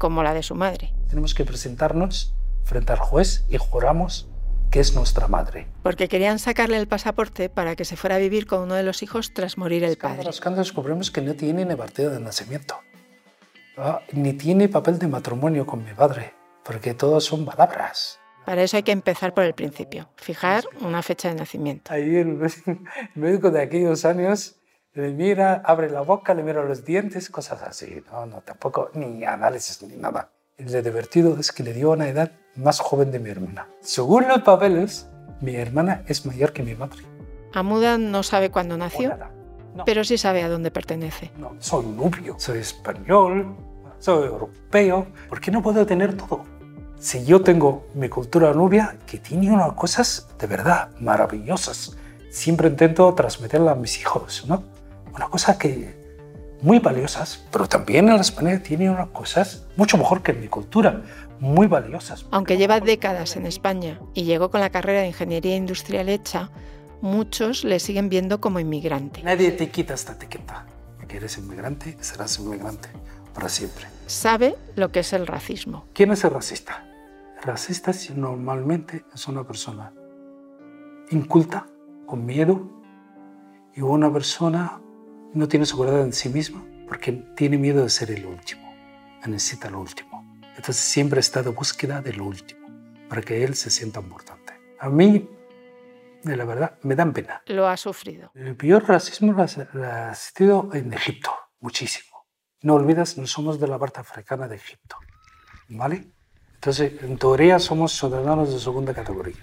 como 0.03 0.25
la 0.25 0.35
de 0.35 0.43
su 0.43 0.57
madre. 0.57 0.93
Tenemos 1.09 1.33
que 1.33 1.45
presentarnos 1.45 2.35
frente 2.65 2.91
al 2.91 2.99
juez 2.99 3.45
y 3.49 3.57
juramos 3.57 4.29
que 4.73 4.81
es 4.81 4.97
nuestra 4.97 5.29
madre. 5.29 5.69
Porque 5.85 6.09
querían 6.09 6.41
sacarle 6.41 6.77
el 6.77 6.89
pasaporte 6.89 7.49
para 7.49 7.77
que 7.77 7.85
se 7.85 7.95
fuera 7.95 8.17
a 8.17 8.19
vivir 8.19 8.49
con 8.49 8.63
uno 8.63 8.75
de 8.75 8.83
los 8.83 9.05
hijos 9.05 9.33
tras 9.33 9.59
morir 9.59 9.85
el 9.85 9.97
padre. 9.97 10.29
Cuando 10.43 10.59
descubrimos 10.59 11.13
que 11.13 11.21
no 11.21 11.35
tiene 11.35 11.65
ni 11.65 11.77
partida 11.77 12.11
de 12.11 12.19
nacimiento, 12.19 12.75
ah, 13.79 14.01
ni 14.11 14.33
tiene 14.33 14.69
papel 14.69 14.99
de 14.99 15.07
matrimonio 15.07 15.67
con 15.67 15.85
mi 15.85 15.95
padre, 15.95 16.35
porque 16.65 16.95
todos 16.95 17.25
son 17.25 17.45
palabras. 17.45 18.19
Para 18.45 18.65
eso 18.65 18.77
hay 18.77 18.83
que 18.83 18.91
empezar 18.91 19.35
por 19.35 19.45
el 19.45 19.55
principio, 19.55 20.09
fijar 20.17 20.65
una 20.81 21.05
fecha 21.05 21.29
de 21.29 21.37
nacimiento. 21.37 21.93
Ahí 21.93 22.17
el 22.17 22.41
médico 23.15 23.53
de 23.53 23.63
aquellos 23.63 24.05
años 24.05 24.57
le 24.95 25.11
mira, 25.13 25.63
abre 25.65 25.91
la 25.91 26.03
boca, 26.03 26.35
le 26.35 26.43
mira 26.43 26.63
los 26.63 26.85
dientes, 26.85 27.31
cosas 27.31 27.63
así. 27.63 28.03
No, 28.11 28.27
no, 28.27 28.41
tampoco, 28.43 28.91
ni 28.95 29.25
análisis 29.25 29.83
ni 29.83 29.97
nada. 29.97 30.31
Y 30.59 30.65
lo 30.65 30.83
divertido 30.83 31.39
es 31.39 31.53
que 31.53 31.63
le 31.63 31.73
dio 31.73 31.93
una 31.93 32.09
edad 32.09 32.33
más 32.57 32.81
joven 32.81 33.11
de 33.11 33.19
mi 33.19 33.31
hermana. 33.31 33.69
Según 33.81 34.29
los 34.29 34.43
papeles, 34.43 35.09
mi 35.41 35.57
hermana 35.57 36.03
es 36.07 36.27
mayor 36.27 36.53
que 36.53 36.63
mi 36.63 36.75
madre. 36.75 37.03
Amuda 37.55 37.99
no 37.99 38.23
sabe 38.23 38.51
cuándo 38.51 38.77
nació, 38.77 39.17
pero 39.87 40.05
sí 40.05 40.19
sabe 40.19 40.43
a 40.43 40.49
dónde 40.49 40.71
pertenece. 40.71 41.31
No, 41.39 41.57
soy 41.59 41.87
nubio, 41.87 42.37
soy 42.39 42.59
español, 42.59 43.57
soy 43.99 44.27
europeo. 44.27 45.07
¿Por 45.29 45.41
qué 45.41 45.51
no 45.51 45.63
puedo 45.63 45.85
tener 45.87 46.17
todo? 46.17 46.45
si 47.03 47.25
yo 47.25 47.43
tengo 47.43 47.89
mi 47.95 48.09
cultura 48.09 48.53
nubia, 48.53 48.97
que 49.09 49.19
tiene 49.19 49.51
unas 49.51 49.73
cosas 49.73 50.29
de 50.39 50.47
verdad 50.47 50.91
maravillosas, 51.01 51.97
siempre 52.31 52.69
intento 52.69 53.13
transmitirla 53.13 53.73
a 53.73 53.75
mis 53.75 53.99
hijos, 53.99 54.45
¿no? 54.47 54.63
Una 55.15 55.29
cosa 55.29 55.59
que 55.59 56.03
muy 56.63 56.79
valiosas, 56.79 57.45
pero 57.51 57.69
también 57.69 58.09
en 58.09 58.21
España 58.21 58.63
tiene 58.63 58.89
unas 58.89 59.09
cosas 59.09 59.67
mucho 59.77 59.99
mejor 59.99 60.23
que 60.23 60.31
en 60.33 60.41
mi 60.41 60.49
cultura, 60.49 61.03
muy 61.41 61.67
valiosas. 61.67 62.25
Aunque 62.31 62.57
lleva 62.57 62.81
décadas 62.81 63.37
en 63.37 63.47
España 63.47 64.01
y 64.15 64.25
llegó 64.25 64.51
con 64.51 64.61
la 64.61 64.71
carrera 64.71 65.01
de 65.01 65.09
ingeniería 65.09 65.57
industrial 65.57 66.09
hecha, 66.09 66.51
muchos 67.01 67.65
le 67.65 67.81
siguen 67.81 68.09
viendo 68.09 68.41
como 68.41 68.61
inmigrante. 68.61 69.23
Nadie 69.25 69.51
te 69.51 69.71
quita 69.71 69.95
esta 69.95 70.13
etiqueta, 70.13 70.67
porque 70.97 71.17
eres 71.17 71.37
inmigrante, 71.37 71.97
serás 72.01 72.39
inmigrante 72.39 72.89
para 73.35 73.49
siempre. 73.49 73.87
Sabe 74.07 74.55
lo 74.77 74.93
que 74.93 75.01
es 75.01 75.13
el 75.13 75.27
racismo. 75.27 75.87
¿Quién 75.93 76.13
es 76.13 76.25
el 76.25 76.31
racista? 76.31 76.87
racista 77.45 77.91
normalmente 78.15 79.05
es 79.13 79.27
una 79.27 79.45
persona 79.45 79.93
inculta, 81.11 81.67
con 82.07 82.25
miedo, 82.25 82.71
y 83.75 83.81
una 83.81 84.13
persona 84.13 84.82
no 85.35 85.49
tiene 85.49 85.67
seguridad 85.67 86.03
en 86.03 86.13
sí 86.13 86.29
misma 86.29 86.65
porque 86.87 87.13
tiene 87.37 87.57
miedo 87.57 87.83
de 87.83 87.91
ser 87.91 88.11
el 88.11 88.27
último, 88.27 88.75
necesita 89.27 89.71
lo 89.71 89.81
último. 89.81 90.23
Entonces 90.57 90.77
siempre 90.77 91.21
está 91.21 91.43
de 91.43 91.51
búsqueda 91.51 92.03
de 92.03 92.13
lo 92.13 92.27
último, 92.27 92.69
para 93.09 93.23
que 93.23 93.43
él 93.45 93.55
se 93.55 93.71
sienta 93.71 94.01
importante. 94.01 94.53
A 94.79 94.91
mí, 94.91 95.29
de 96.23 96.37
la 96.37 96.45
verdad, 96.45 96.79
me 96.83 96.95
dan 96.95 97.13
pena. 97.13 97.43
Lo 97.47 97.67
ha 97.67 97.77
sufrido. 97.77 98.31
El 98.35 98.57
peor 98.57 98.87
racismo 98.87 99.33
lo 99.33 99.43
ha 99.43 100.11
asistido 100.11 100.69
en 100.75 100.93
Egipto, 100.93 101.31
muchísimo. 101.61 102.27
No 102.61 102.75
olvides, 102.75 103.17
no 103.17 103.27
somos 103.27 103.59
de 103.59 103.69
la 103.69 103.79
parte 103.79 104.01
africana 104.01 104.47
de 104.47 104.57
Egipto, 104.57 104.97
¿vale? 105.69 106.13
Entonces, 106.55 107.03
en 107.03 107.17
teoría 107.17 107.59
somos 107.59 107.93
ciudadanos 107.93 108.53
de 108.53 108.61
segunda 108.61 108.93
categoría. 108.95 109.35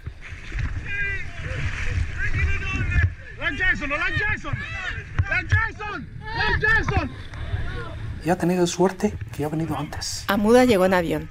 Y 8.24 8.30
ha 8.30 8.38
tenido 8.38 8.68
suerte 8.68 9.18
que 9.36 9.46
ha 9.46 9.50
venido 9.50 9.78
antes. 9.78 10.26
Amuda 10.28 10.66
llegó 10.66 10.86
en 10.86 10.94
avión, 10.94 11.30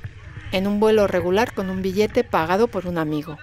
en 0.53 0.67
un 0.67 0.81
vuelo 0.81 1.07
regular 1.07 1.53
con 1.53 1.71
un 1.71 1.83
billete 1.83 2.25
pagado 2.25 2.69
por 2.69 2.87
un 2.87 2.99
amigo. 2.99 3.37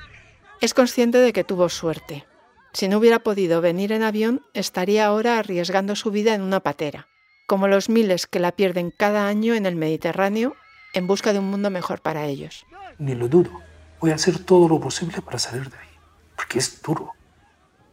Es 0.62 0.74
consciente 0.74 1.20
de 1.20 1.34
que 1.34 1.44
tuvo 1.44 1.70
suerte. 1.70 2.26
Si 2.74 2.88
no 2.88 2.98
hubiera 2.98 3.20
podido 3.20 3.62
venir 3.62 3.92
en 3.92 4.04
avión, 4.04 4.42
estaría 4.54 5.06
ahora 5.06 5.40
arriesgando 5.40 5.96
su 5.96 6.12
vida 6.12 6.34
en 6.34 6.42
una 6.42 6.60
patera, 6.60 7.08
como 7.48 7.68
los 7.68 7.90
miles 7.90 8.28
que 8.28 8.40
la 8.40 8.52
pierden 8.52 8.92
cada 8.92 9.28
año 9.28 9.54
en 9.54 9.66
el 9.66 9.76
Mediterráneo 9.76 10.56
en 10.94 11.08
busca 11.08 11.34
de 11.34 11.40
un 11.40 11.50
mundo 11.50 11.70
mejor 11.70 12.02
para 12.02 12.26
ellos. 12.26 12.66
Ni 12.98 13.16
lo 13.16 13.28
dudo. 13.28 13.62
Voy 14.00 14.12
a 14.12 14.16
hacer 14.16 14.40
todo 14.40 14.68
lo 14.68 14.80
posible 14.80 15.22
para 15.22 15.40
salir 15.40 15.70
de 15.70 15.78
ahí, 15.78 15.90
porque 16.36 16.60
es 16.60 16.82
duro. 16.82 17.12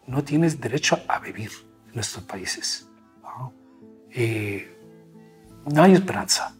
No 0.06 0.24
tienes 0.24 0.60
derecho 0.60 1.00
a 1.08 1.18
vivir 1.18 1.50
en 1.92 2.00
estos 2.00 2.22
países. 2.24 2.88
¿no? 3.22 3.52
Eh, 4.10 4.76
no 5.72 5.82
hay 5.82 5.92
esperanza. 5.94 6.56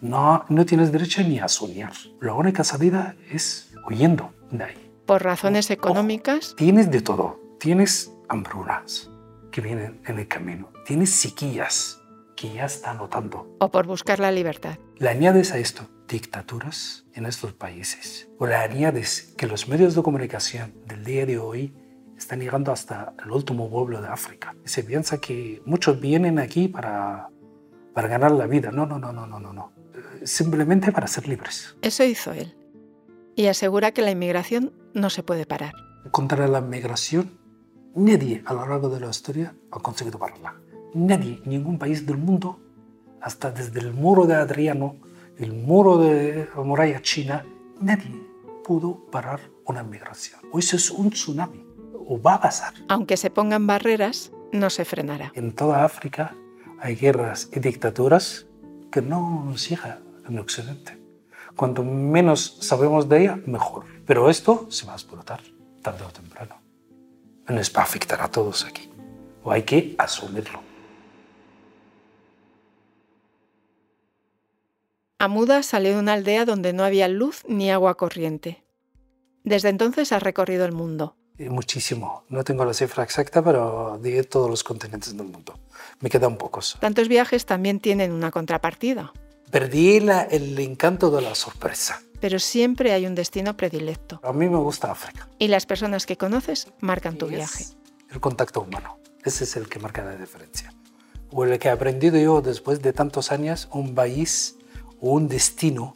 No, 0.00 0.44
no 0.48 0.66
tienes 0.66 0.92
derecho 0.92 1.22
ni 1.22 1.38
a 1.38 1.48
soñar. 1.48 1.92
La 2.20 2.34
única 2.34 2.62
salida 2.62 3.16
es 3.30 3.72
huyendo 3.88 4.32
de 4.50 4.64
ahí. 4.64 4.92
Por 5.06 5.22
razones 5.22 5.70
económicas. 5.70 6.54
tienes 6.56 6.90
de 6.90 7.00
todo. 7.00 7.40
Tienes 7.58 8.12
hambrunas 8.28 9.10
que 9.50 9.60
vienen 9.60 10.00
en 10.06 10.18
el 10.18 10.28
camino. 10.28 10.70
Tienes 10.86 11.10
sequías 11.10 12.00
que 12.36 12.52
ya 12.52 12.66
están 12.66 12.98
notando. 12.98 13.56
O 13.60 13.70
por 13.70 13.86
buscar 13.86 14.18
la 14.18 14.30
libertad. 14.30 14.78
Le 14.98 15.08
añades 15.08 15.52
a 15.52 15.58
esto 15.58 15.88
dictaduras 16.08 17.06
en 17.14 17.26
estos 17.26 17.52
países. 17.52 18.28
O 18.38 18.46
le 18.46 18.54
añades 18.54 19.34
que 19.36 19.46
los 19.46 19.68
medios 19.68 19.94
de 19.94 20.02
comunicación 20.02 20.74
del 20.86 21.04
día 21.04 21.26
de 21.26 21.38
hoy 21.38 21.74
están 22.16 22.40
llegando 22.40 22.72
hasta 22.72 23.14
el 23.24 23.30
último 23.30 23.68
pueblo 23.68 24.00
de 24.00 24.08
África. 24.08 24.54
se 24.64 24.82
piensa 24.84 25.18
que 25.18 25.62
muchos 25.66 26.00
vienen 26.00 26.38
aquí 26.38 26.68
para, 26.68 27.28
para 27.92 28.08
ganar 28.08 28.32
la 28.32 28.46
vida. 28.46 28.70
No, 28.70 28.86
no, 28.86 28.98
no, 28.98 29.12
no, 29.12 29.26
no, 29.26 29.38
no, 29.38 29.52
no. 29.52 29.72
Simplemente 30.24 30.92
para 30.92 31.06
ser 31.06 31.28
libres. 31.28 31.76
Eso 31.82 32.04
hizo 32.04 32.32
él. 32.32 32.56
Y 33.36 33.46
asegura 33.46 33.92
que 33.92 34.02
la 34.02 34.10
inmigración 34.10 34.72
no 34.94 35.10
se 35.10 35.22
puede 35.22 35.44
parar. 35.44 35.74
Contra 36.10 36.46
la 36.46 36.60
inmigración, 36.60 37.38
nadie 37.94 38.42
a 38.46 38.54
lo 38.54 38.66
largo 38.66 38.88
de 38.88 39.00
la 39.00 39.10
historia 39.10 39.54
ha 39.70 39.80
conseguido 39.80 40.18
pararla 40.18 40.54
nadie, 40.94 41.42
ningún 41.44 41.78
país 41.78 42.06
del 42.06 42.16
mundo, 42.16 42.60
hasta 43.20 43.50
desde 43.50 43.80
el 43.80 43.92
muro 43.92 44.26
de 44.26 44.34
Adriano, 44.34 44.96
el 45.38 45.52
muro 45.52 45.98
de 45.98 46.48
la 46.54 46.62
muralla 46.62 47.02
china, 47.02 47.44
nadie 47.80 48.22
pudo 48.64 49.06
parar 49.10 49.40
una 49.66 49.82
migración. 49.82 50.40
Hoy 50.52 50.60
eso 50.60 50.76
es 50.76 50.90
un 50.90 51.10
tsunami, 51.10 51.63
o 52.06 52.20
va 52.20 52.34
a 52.34 52.40
pasar. 52.40 52.74
Aunque 52.88 53.16
se 53.16 53.30
pongan 53.30 53.66
barreras, 53.66 54.32
no 54.52 54.70
se 54.70 54.84
frenará. 54.84 55.32
En 55.34 55.52
toda 55.52 55.84
África 55.84 56.34
hay 56.80 56.96
guerras 56.96 57.48
y 57.52 57.60
dictaduras 57.60 58.46
que 58.90 59.02
no 59.02 59.44
nos 59.44 59.70
en 59.70 60.38
Occidente. 60.38 60.98
Cuanto 61.56 61.84
menos 61.84 62.58
sabemos 62.60 63.08
de 63.08 63.22
ella, 63.22 63.38
mejor. 63.46 63.84
Pero 64.06 64.28
esto 64.28 64.66
se 64.70 64.86
va 64.86 64.92
a 64.92 64.96
explotar 64.96 65.40
tarde 65.82 66.04
o 66.04 66.10
temprano. 66.10 66.60
Nos 67.48 67.74
va 67.74 67.80
a 67.80 67.84
afectar 67.84 68.20
a 68.22 68.30
todos 68.30 68.64
aquí. 68.64 68.90
O 69.42 69.52
hay 69.52 69.62
que 69.62 69.94
asumirlo. 69.98 70.60
Amuda 75.18 75.62
salió 75.62 75.92
de 75.92 75.98
una 76.00 76.14
aldea 76.14 76.44
donde 76.44 76.72
no 76.72 76.84
había 76.84 77.08
luz 77.08 77.42
ni 77.48 77.70
agua 77.70 77.96
corriente. 77.96 78.64
Desde 79.42 79.68
entonces 79.68 80.12
ha 80.12 80.18
recorrido 80.18 80.64
el 80.64 80.72
mundo. 80.72 81.16
Y 81.38 81.48
muchísimo. 81.48 82.22
No 82.28 82.44
tengo 82.44 82.64
la 82.64 82.72
cifra 82.74 83.02
exacta, 83.02 83.42
pero 83.42 83.98
di 84.00 84.22
todos 84.22 84.48
los 84.48 84.62
continentes 84.62 85.16
del 85.16 85.26
mundo. 85.26 85.58
Me 86.00 86.08
quedan 86.08 86.36
pocos. 86.36 86.76
Tantos 86.80 87.08
viajes 87.08 87.44
también 87.44 87.80
tienen 87.80 88.12
una 88.12 88.30
contrapartida. 88.30 89.12
Perdí 89.50 90.00
la- 90.00 90.22
el 90.22 90.58
encanto 90.58 91.10
de 91.10 91.22
la 91.22 91.34
sorpresa. 91.34 92.00
Pero 92.20 92.38
siempre 92.38 92.92
hay 92.92 93.06
un 93.06 93.14
destino 93.14 93.56
predilecto. 93.56 94.20
A 94.22 94.32
mí 94.32 94.48
me 94.48 94.56
gusta 94.58 94.90
África. 94.90 95.28
Y 95.38 95.48
las 95.48 95.66
personas 95.66 96.06
que 96.06 96.16
conoces 96.16 96.68
marcan 96.80 97.18
tu 97.18 97.26
viaje. 97.26 97.64
El 98.10 98.20
contacto 98.20 98.60
humano. 98.62 98.98
Ese 99.24 99.44
es 99.44 99.56
el 99.56 99.68
que 99.68 99.78
marca 99.78 100.04
la 100.04 100.16
diferencia. 100.16 100.72
O 101.30 101.44
el 101.44 101.58
que 101.58 101.68
he 101.68 101.70
aprendido 101.72 102.16
yo 102.18 102.40
después 102.42 102.80
de 102.80 102.92
tantos 102.92 103.32
años, 103.32 103.68
un 103.72 103.94
país 103.94 104.56
o 105.00 105.10
un 105.10 105.26
destino 105.28 105.92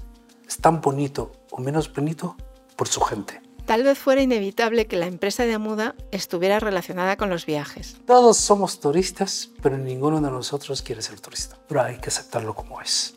es 0.47 0.57
tan 0.59 0.81
bonito 0.81 1.33
o 1.53 1.61
menos 1.61 1.93
bonito 1.93 2.37
por 2.77 2.89
su 2.89 3.01
gente. 3.01 3.41
Tal 3.69 3.83
vez 3.83 3.99
fuera 3.99 4.23
inevitable 4.23 4.87
que 4.87 4.97
la 4.97 5.05
empresa 5.05 5.45
de 5.45 5.53
Amuda 5.53 5.95
estuviera 6.11 6.59
relacionada 6.59 7.19
con 7.19 7.29
los 7.29 7.45
viajes. 7.45 7.99
Todos 8.07 8.39
somos 8.39 8.81
turistas, 8.81 9.51
pero 9.61 9.77
ninguno 9.77 10.23
de 10.23 10.31
nosotros 10.31 10.81
quiere 10.81 11.03
ser 11.03 11.21
turista. 11.21 11.59
Pero 11.69 11.83
hay 11.83 11.99
que 11.99 12.09
aceptarlo 12.09 12.55
como 12.55 12.81
es. 12.81 13.15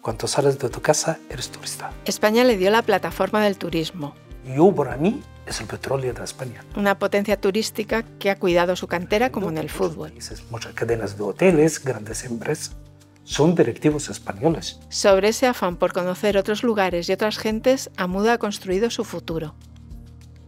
Cuando 0.00 0.26
sales 0.26 0.58
de 0.58 0.70
tu 0.70 0.80
casa, 0.80 1.18
eres 1.28 1.50
turista. 1.50 1.92
España 2.06 2.44
le 2.44 2.56
dio 2.56 2.70
la 2.70 2.80
plataforma 2.80 3.44
del 3.44 3.58
turismo, 3.58 4.14
Yo, 4.46 4.74
para 4.74 4.96
mí, 4.96 5.22
es 5.44 5.60
el 5.60 5.66
petróleo 5.66 6.14
de 6.14 6.24
España. 6.24 6.64
una 6.76 6.98
potencia 6.98 7.38
turística 7.38 8.02
que 8.18 8.30
ha 8.30 8.38
cuidado 8.38 8.76
su 8.76 8.86
cantera 8.86 9.30
como 9.30 9.50
en 9.50 9.58
el 9.58 9.68
fútbol. 9.68 10.14
Muchas 10.50 10.72
cadenas 10.72 11.18
de 11.18 11.24
hoteles, 11.24 11.84
grandes 11.84 12.24
empresas, 12.24 12.74
son 13.24 13.54
directivos 13.54 14.08
españoles. 14.08 14.80
Sobre 14.88 15.28
ese 15.28 15.46
afán 15.46 15.76
por 15.76 15.92
conocer 15.92 16.38
otros 16.38 16.62
lugares 16.62 17.06
y 17.10 17.12
otras 17.12 17.36
gentes, 17.36 17.90
Amuda 17.98 18.32
ha 18.32 18.38
construido 18.38 18.88
su 18.88 19.04
futuro. 19.04 19.54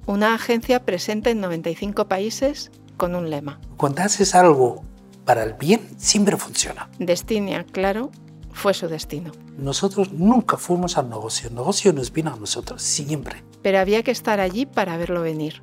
Una 0.06 0.34
agencia 0.34 0.84
presente 0.84 1.30
en 1.30 1.40
95 1.40 2.08
países 2.08 2.70
con 2.96 3.14
un 3.14 3.30
lema. 3.30 3.60
Cuando 3.76 4.02
haces 4.02 4.34
algo 4.34 4.82
para 5.24 5.44
el 5.44 5.54
bien, 5.54 5.88
siempre 5.96 6.36
funciona. 6.36 6.88
Destinia, 6.98 7.64
claro, 7.64 8.10
fue 8.52 8.74
su 8.74 8.88
destino. 8.88 9.32
Nosotros 9.56 10.12
nunca 10.12 10.56
fuimos 10.56 10.98
al 10.98 11.08
negocio. 11.08 11.48
El 11.48 11.54
negocio 11.54 11.92
nos 11.92 12.12
vino 12.12 12.32
a 12.32 12.36
nosotros, 12.36 12.82
siempre. 12.82 13.44
Pero 13.62 13.78
había 13.78 14.02
que 14.02 14.10
estar 14.10 14.40
allí 14.40 14.66
para 14.66 14.96
verlo 14.96 15.22
venir. 15.22 15.62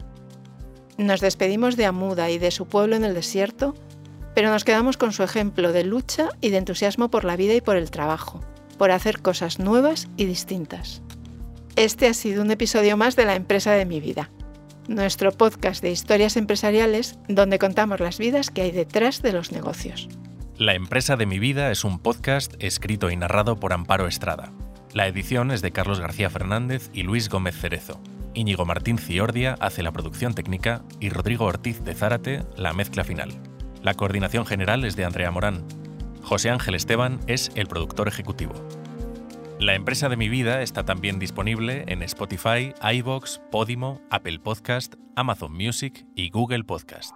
Nos 0.98 1.22
despedimos 1.22 1.76
de 1.76 1.86
Amuda 1.86 2.30
y 2.30 2.38
de 2.38 2.52
su 2.52 2.66
pueblo 2.66 2.96
en 2.96 3.04
el 3.04 3.14
desierto, 3.14 3.74
pero 4.36 4.50
nos 4.52 4.64
quedamos 4.64 4.98
con 4.98 5.12
su 5.12 5.24
ejemplo 5.24 5.72
de 5.72 5.84
lucha 5.84 6.30
y 6.42 6.50
de 6.50 6.58
entusiasmo 6.58 7.10
por 7.10 7.26
la 7.26 7.36
vida 7.36 7.54
y 7.54 7.62
por 7.62 7.78
el 7.78 7.92
trabajo, 7.92 8.42
por 8.78 8.92
hacer 8.92 9.22
cosas 9.22 9.60
nuevas 9.60 10.08
y 10.18 10.26
distintas. 10.26 11.02
Este 11.80 12.08
ha 12.08 12.14
sido 12.14 12.42
un 12.42 12.52
episodio 12.52 12.98
más 12.98 13.16
de 13.16 13.24
La 13.24 13.38
empresa 13.38 13.72
de 13.72 13.86
mi 13.86 14.02
vida, 14.02 14.30
nuestro 14.90 15.32
podcast 15.32 15.82
de 15.82 15.92
historias 15.92 16.36
empresariales 16.36 17.18
donde 17.30 17.58
contamos 17.58 18.02
las 18.02 18.18
vidas 18.18 18.52
que 18.52 18.64
hay 18.64 18.72
detrás 18.72 19.22
de 19.22 19.32
los 19.32 19.54
negocios. 19.54 20.10
La 20.58 20.74
empresa 20.74 21.16
de 21.16 21.26
mi 21.26 21.40
vida 21.40 21.72
es 21.72 21.86
un 21.86 22.00
podcast 22.00 22.54
escrito 22.60 23.10
y 23.10 23.16
narrado 23.16 23.62
por 23.62 23.72
Amparo 23.72 24.08
Estrada. 24.08 24.52
La 24.92 25.08
edición 25.08 25.52
es 25.52 25.62
de 25.62 25.72
Carlos 25.72 26.02
García 26.02 26.30
Fernández 26.30 26.90
y 26.92 27.04
Luis 27.04 27.30
Gómez 27.30 27.56
Cerezo. 27.56 28.02
Íñigo 28.34 28.66
Martín 28.66 28.98
Ciordia 28.98 29.56
hace 29.62 29.82
la 29.82 29.94
producción 29.94 30.34
técnica 30.34 30.84
y 31.00 31.08
Rodrigo 31.08 31.46
Ortiz 31.46 31.82
de 31.86 31.96
Zárate 31.96 32.44
la 32.58 32.74
mezcla 32.74 33.06
final. 33.06 33.32
La 33.84 33.94
coordinación 33.94 34.46
general 34.46 34.84
es 34.84 34.98
de 34.98 35.06
Andrea 35.06 35.32
Morán. 35.32 35.64
José 36.24 36.50
Ángel 36.50 36.76
Esteban 36.76 37.22
es 37.28 37.52
el 37.56 37.68
productor 37.68 38.10
ejecutivo. 38.10 38.68
La 39.60 39.76
empresa 39.76 40.08
de 40.08 40.16
mi 40.16 40.30
vida 40.30 40.62
está 40.62 40.86
también 40.86 41.20
disponible 41.20 41.84
en 41.88 42.02
Spotify, 42.04 42.74
iVoox, 42.82 43.40
Podimo, 43.52 44.00
Apple 44.10 44.40
Podcast, 44.40 44.96
Amazon 45.18 45.52
Music 45.52 46.06
y 46.16 46.30
Google 46.30 46.64
Podcast. 46.64 47.14